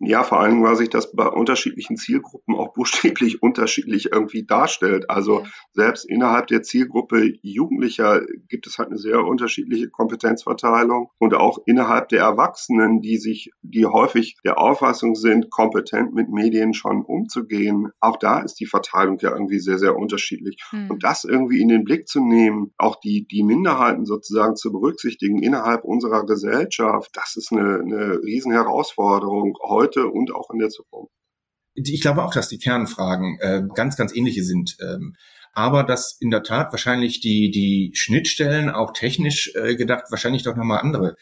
Ja, 0.00 0.22
vor 0.22 0.38
allem, 0.38 0.62
weil 0.62 0.76
sich 0.76 0.90
das 0.90 1.12
bei 1.12 1.26
unterschiedlichen 1.26 1.96
Zielgruppen 1.96 2.54
auch 2.54 2.72
buchstäblich 2.74 3.42
unterschiedlich 3.42 4.12
irgendwie 4.12 4.44
darstellt. 4.44 5.10
Also 5.10 5.44
selbst 5.72 6.08
innerhalb 6.08 6.46
der 6.46 6.62
Zielgruppe 6.62 7.32
Jugendlicher 7.42 8.20
gibt 8.48 8.66
es 8.68 8.78
halt 8.78 8.88
eine 8.88 8.98
sehr 8.98 9.24
unterschiedliche 9.24 9.90
Kompetenzverteilung 9.90 11.10
und 11.18 11.34
auch 11.34 11.58
innerhalb 11.66 12.08
der 12.10 12.20
Erwachsenen, 12.20 13.00
die 13.00 13.16
sich, 13.16 13.50
die 13.62 13.86
häufig 13.86 14.36
der 14.44 14.58
Auffassung 14.58 15.16
sind, 15.16 15.50
kompetent 15.50 16.14
mit 16.14 16.28
Medien 16.30 16.74
schon 16.74 17.02
umzugehen. 17.02 17.90
Auch 17.98 18.18
da 18.18 18.40
ist 18.40 18.60
die 18.60 18.66
Verteilung 18.66 19.18
ja 19.20 19.32
irgendwie 19.32 19.58
sehr, 19.58 19.78
sehr 19.78 19.96
unterschiedlich. 19.96 20.62
Hm. 20.70 20.90
Und 20.90 21.02
das 21.02 21.24
irgendwie 21.24 21.60
in 21.60 21.68
den 21.68 21.82
Blick 21.82 22.06
zu 22.06 22.20
nehmen, 22.20 22.72
auch 22.78 23.00
die, 23.00 23.26
die 23.26 23.42
Minderheiten 23.42 24.04
sozusagen 24.04 24.54
zu 24.54 24.70
berücksichtigen 24.70 25.42
innerhalb 25.42 25.84
unserer 25.84 26.24
Gesellschaft, 26.24 27.10
das 27.14 27.34
ist 27.36 27.52
eine, 27.52 27.80
eine 27.80 28.20
Riesenherausforderung 28.22 29.56
heute 29.66 29.87
heute 29.88 30.08
und 30.08 30.32
auch 30.34 30.50
in 30.50 30.58
der 30.58 30.68
Zukunft. 30.68 31.12
Ich 31.74 32.00
glaube 32.00 32.24
auch, 32.24 32.34
dass 32.34 32.48
die 32.48 32.58
Kernfragen 32.58 33.38
äh, 33.40 33.62
ganz, 33.74 33.96
ganz 33.96 34.14
ähnliche 34.14 34.42
sind. 34.42 34.76
Ähm, 34.80 35.14
aber 35.54 35.84
dass 35.84 36.16
in 36.20 36.30
der 36.30 36.42
Tat 36.42 36.72
wahrscheinlich 36.72 37.20
die, 37.20 37.50
die 37.50 37.92
Schnittstellen 37.94 38.70
auch 38.70 38.92
technisch 38.92 39.52
äh, 39.54 39.76
gedacht 39.76 40.04
wahrscheinlich 40.10 40.42
doch 40.42 40.56
nochmal 40.56 40.80
andere 40.80 41.16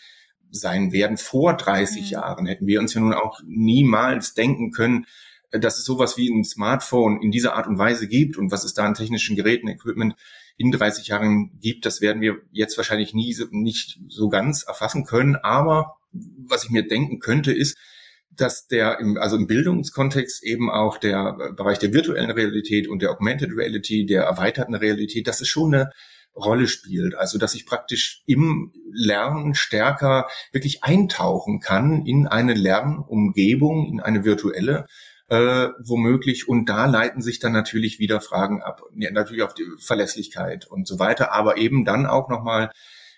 sein 0.51 0.93
werden. 0.93 1.17
Vor 1.17 1.55
30 1.55 2.03
mhm. 2.03 2.09
Jahren 2.09 2.47
hätten 2.47 2.67
wir 2.67 2.81
uns 2.81 2.95
ja 2.95 3.01
nun 3.01 3.13
auch 3.13 3.41
niemals 3.45 4.35
denken 4.35 4.71
können, 4.71 5.07
äh, 5.51 5.61
dass 5.61 5.79
es 5.79 5.85
sowas 5.85 6.17
wie 6.17 6.29
ein 6.29 6.45
Smartphone 6.45 7.21
in 7.21 7.31
dieser 7.31 7.55
Art 7.55 7.67
und 7.67 7.79
Weise 7.79 8.09
gibt 8.09 8.37
und 8.37 8.51
was 8.51 8.65
es 8.65 8.75
da 8.75 8.85
an 8.85 8.95
technischen 8.95 9.37
Geräten, 9.37 9.69
Equipment 9.69 10.17
in 10.57 10.73
30 10.73 11.09
Jahren 11.09 11.59
gibt, 11.61 11.85
das 11.85 12.01
werden 12.01 12.23
wir 12.23 12.39
jetzt 12.51 12.79
wahrscheinlich 12.79 13.13
nie 13.13 13.35
so, 13.35 13.45
nicht 13.51 14.01
so 14.09 14.31
ganz 14.31 14.63
erfassen 14.63 15.05
können. 15.05 15.37
Aber 15.37 15.97
was 16.13 16.65
ich 16.65 16.71
mir 16.71 16.87
denken 16.87 17.19
könnte, 17.19 17.53
ist, 17.53 17.77
dass 18.37 18.69
der 18.69 18.99
im, 19.01 19.19
also 19.19 19.37
im 19.37 19.47
Bildungskontext 19.47 20.43
eben 20.45 20.71
auch 20.71 20.99
der 20.99 21.53
Bereich 21.57 21.79
der 21.79 21.93
virtuellen 21.93 22.31
Realität 22.31 22.89
und 22.89 23.03
der 23.03 23.11
Augmented 23.11 23.51
Reality, 23.57 24.07
der 24.07 24.25
erweiterten 24.25 24.75
Realität, 24.75 25.27
dass 25.27 25.41
es 25.41 25.49
schon 25.49 25.75
eine 25.75 25.91
Rolle 26.37 26.67
spielt. 26.69 27.15
Also 27.15 27.39
dass 27.39 27.55
ich 27.55 27.67
praktisch 27.67 28.23
im 28.27 28.73
Lernen 28.93 29.55
stärker 29.55 30.29
wirklich 30.53 30.85
eintauchen 30.85 31.61
kann 31.61 32.05
in 32.05 32.27
eine 32.27 32.55
Lernumgebung, 32.55 33.87
in 33.87 34.01
eine 34.01 34.25
virtuelle 34.25 34.87
äh, 35.29 35.69
womöglich. 35.83 36.49
Und 36.49 36.69
da 36.69 36.87
leiten 36.87 37.23
sich 37.23 37.39
dann 37.39 37.53
natürlich 37.53 37.99
wieder 37.99 38.21
Fragen 38.21 38.63
ab. 38.63 38.83
Ja, 38.95 39.11
natürlich 39.11 39.43
auf 39.43 39.55
die 39.55 39.67
Verlässlichkeit 39.79 40.67
und 40.67 40.87
so 40.87 40.99
weiter, 40.99 41.33
aber 41.33 41.57
eben 41.57 41.85
dann 41.85 42.07
auch 42.07 42.29
nochmal 42.29 42.71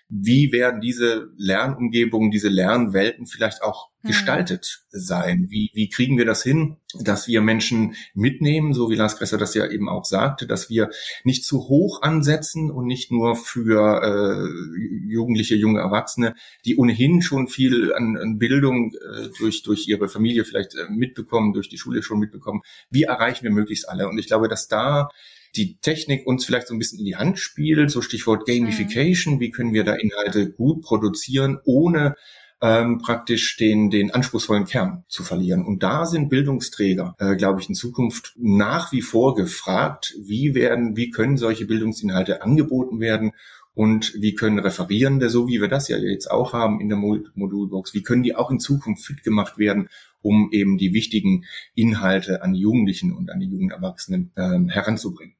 wie 0.09 0.51
werden 0.51 0.81
diese 0.81 1.29
Lernumgebungen, 1.37 2.31
diese 2.31 2.49
Lernwelten 2.49 3.27
vielleicht 3.27 3.61
auch 3.61 3.89
mhm. 4.01 4.07
gestaltet 4.07 4.83
sein? 4.89 5.45
Wie, 5.49 5.69
wie 5.75 5.87
kriegen 5.87 6.17
wir 6.17 6.25
das 6.25 6.41
hin, 6.41 6.77
dass 6.99 7.27
wir 7.27 7.41
Menschen 7.41 7.93
mitnehmen, 8.15 8.73
so 8.73 8.89
wie 8.89 8.95
Lars 8.95 9.17
Gresser 9.17 9.37
das 9.37 9.53
ja 9.53 9.69
eben 9.69 9.87
auch 9.87 10.05
sagte, 10.05 10.47
dass 10.47 10.67
wir 10.69 10.89
nicht 11.23 11.45
zu 11.45 11.69
hoch 11.69 12.01
ansetzen 12.01 12.71
und 12.71 12.87
nicht 12.87 13.11
nur 13.11 13.35
für 13.35 14.01
äh, 14.01 15.11
Jugendliche, 15.11 15.55
junge 15.55 15.79
Erwachsene, 15.79 16.33
die 16.65 16.77
ohnehin 16.77 17.21
schon 17.21 17.47
viel 17.47 17.93
an, 17.93 18.17
an 18.17 18.39
Bildung 18.39 18.93
äh, 18.93 19.29
durch, 19.37 19.61
durch 19.61 19.87
ihre 19.87 20.09
Familie 20.09 20.43
vielleicht 20.43 20.73
äh, 20.73 20.89
mitbekommen, 20.89 21.53
durch 21.53 21.69
die 21.69 21.77
Schule 21.77 22.01
schon 22.01 22.17
mitbekommen. 22.17 22.61
Wie 22.89 23.03
erreichen 23.03 23.43
wir 23.43 23.51
möglichst 23.51 23.87
alle? 23.87 24.09
Und 24.09 24.17
ich 24.17 24.25
glaube, 24.25 24.47
dass 24.47 24.67
da 24.67 25.09
die 25.55 25.77
Technik 25.79 26.27
uns 26.27 26.45
vielleicht 26.45 26.67
so 26.67 26.75
ein 26.75 26.79
bisschen 26.79 26.99
in 26.99 27.05
die 27.05 27.15
Hand 27.15 27.39
spielt, 27.39 27.91
so 27.91 28.01
Stichwort 28.01 28.45
Gamification, 28.45 29.35
mhm. 29.35 29.39
wie 29.39 29.51
können 29.51 29.73
wir 29.73 29.83
da 29.83 29.95
Inhalte 29.95 30.51
gut 30.51 30.81
produzieren, 30.81 31.59
ohne 31.63 32.15
ähm, 32.61 32.99
praktisch 32.99 33.55
den, 33.57 33.89
den 33.89 34.11
anspruchsvollen 34.11 34.65
Kern 34.65 35.05
zu 35.07 35.23
verlieren. 35.23 35.65
Und 35.65 35.81
da 35.81 36.05
sind 36.05 36.29
Bildungsträger, 36.29 37.15
äh, 37.17 37.35
glaube 37.35 37.61
ich, 37.61 37.69
in 37.69 37.75
Zukunft 37.75 38.33
nach 38.37 38.91
wie 38.91 39.01
vor 39.01 39.35
gefragt, 39.35 40.15
wie 40.21 40.55
werden, 40.55 40.97
wie 40.97 41.09
können 41.09 41.37
solche 41.37 41.65
Bildungsinhalte 41.65 42.41
angeboten 42.41 42.99
werden 42.99 43.31
und 43.73 44.13
wie 44.19 44.35
können 44.35 44.59
Referierende, 44.59 45.29
so 45.29 45.47
wie 45.47 45.61
wir 45.61 45.69
das 45.69 45.87
ja 45.87 45.97
jetzt 45.97 46.29
auch 46.29 46.51
haben 46.51 46.81
in 46.81 46.89
der 46.89 46.97
Modulbox, 46.97 47.93
wie 47.93 48.03
können 48.03 48.23
die 48.23 48.35
auch 48.35 48.51
in 48.51 48.59
Zukunft 48.59 49.05
fit 49.05 49.23
gemacht 49.23 49.57
werden, 49.57 49.87
um 50.21 50.49
eben 50.51 50.77
die 50.77 50.93
wichtigen 50.93 51.45
Inhalte 51.75 52.41
an 52.41 52.51
die 52.51 52.59
Jugendlichen 52.59 53.13
und 53.15 53.31
an 53.31 53.39
die 53.39 53.47
jungen 53.47 53.71
Erwachsenen 53.71 54.33
ähm, 54.35 54.67
heranzubringen. 54.67 55.35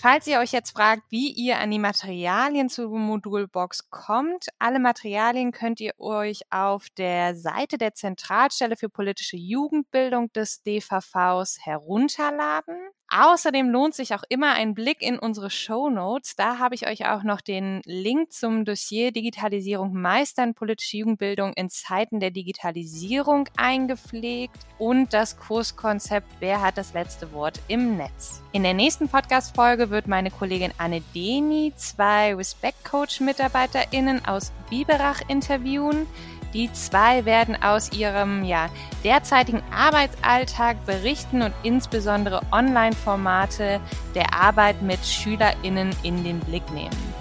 Falls 0.00 0.28
ihr 0.28 0.38
euch 0.38 0.52
jetzt 0.52 0.70
fragt, 0.70 1.02
wie 1.10 1.32
ihr 1.32 1.58
an 1.58 1.72
die 1.72 1.80
Materialien 1.80 2.68
zur 2.68 2.96
Modulbox 2.96 3.90
kommt, 3.90 4.46
alle 4.60 4.78
Materialien 4.78 5.50
könnt 5.50 5.80
ihr 5.80 5.92
euch 5.98 6.42
auf 6.50 6.86
der 6.96 7.34
Seite 7.34 7.78
der 7.78 7.94
Zentralstelle 7.94 8.76
für 8.76 8.88
politische 8.88 9.36
Jugendbildung 9.36 10.32
des 10.32 10.62
DVVs 10.62 11.58
herunterladen. 11.62 12.76
Außerdem 13.10 13.70
lohnt 13.70 13.94
sich 13.94 14.14
auch 14.14 14.22
immer 14.28 14.52
ein 14.52 14.74
Blick 14.74 15.00
in 15.00 15.18
unsere 15.18 15.50
Show 15.50 15.88
Notes. 15.88 16.36
Da 16.36 16.58
habe 16.58 16.76
ich 16.76 16.86
euch 16.86 17.06
auch 17.06 17.24
noch 17.24 17.40
den 17.40 17.80
Link 17.84 18.32
zum 18.32 18.64
Dossier 18.66 19.12
Digitalisierung 19.12 19.94
meistern 19.94 20.54
politische 20.54 20.98
Jugendbildung 20.98 21.54
in 21.54 21.70
Zeiten 21.70 22.20
der 22.20 22.30
Digitalisierung 22.30 23.48
eingepflegt 23.56 24.58
und 24.78 25.12
das 25.12 25.38
Kurskonzept 25.38 26.28
Wer 26.38 26.60
hat 26.60 26.76
das 26.76 26.92
letzte 26.92 27.32
Wort 27.32 27.60
im 27.66 27.96
Netz. 27.96 28.42
In 28.50 28.62
der 28.62 28.72
nächsten 28.72 29.10
Podcast-Folge 29.10 29.90
wird 29.90 30.06
meine 30.06 30.30
Kollegin 30.30 30.72
Anne 30.78 31.02
Deni 31.14 31.74
zwei 31.76 32.34
Respect 32.34 32.82
Coach 32.82 33.20
MitarbeiterInnen 33.20 34.24
aus 34.24 34.52
Biberach 34.70 35.20
interviewen. 35.28 36.06
Die 36.54 36.72
zwei 36.72 37.26
werden 37.26 37.62
aus 37.62 37.92
ihrem 37.92 38.44
ja, 38.44 38.70
derzeitigen 39.04 39.62
Arbeitsalltag 39.70 40.82
berichten 40.86 41.42
und 41.42 41.52
insbesondere 41.62 42.40
Online-Formate 42.50 43.80
der 44.14 44.32
Arbeit 44.32 44.80
mit 44.80 45.04
SchülerInnen 45.04 45.94
in 46.02 46.24
den 46.24 46.40
Blick 46.40 46.68
nehmen. 46.72 47.17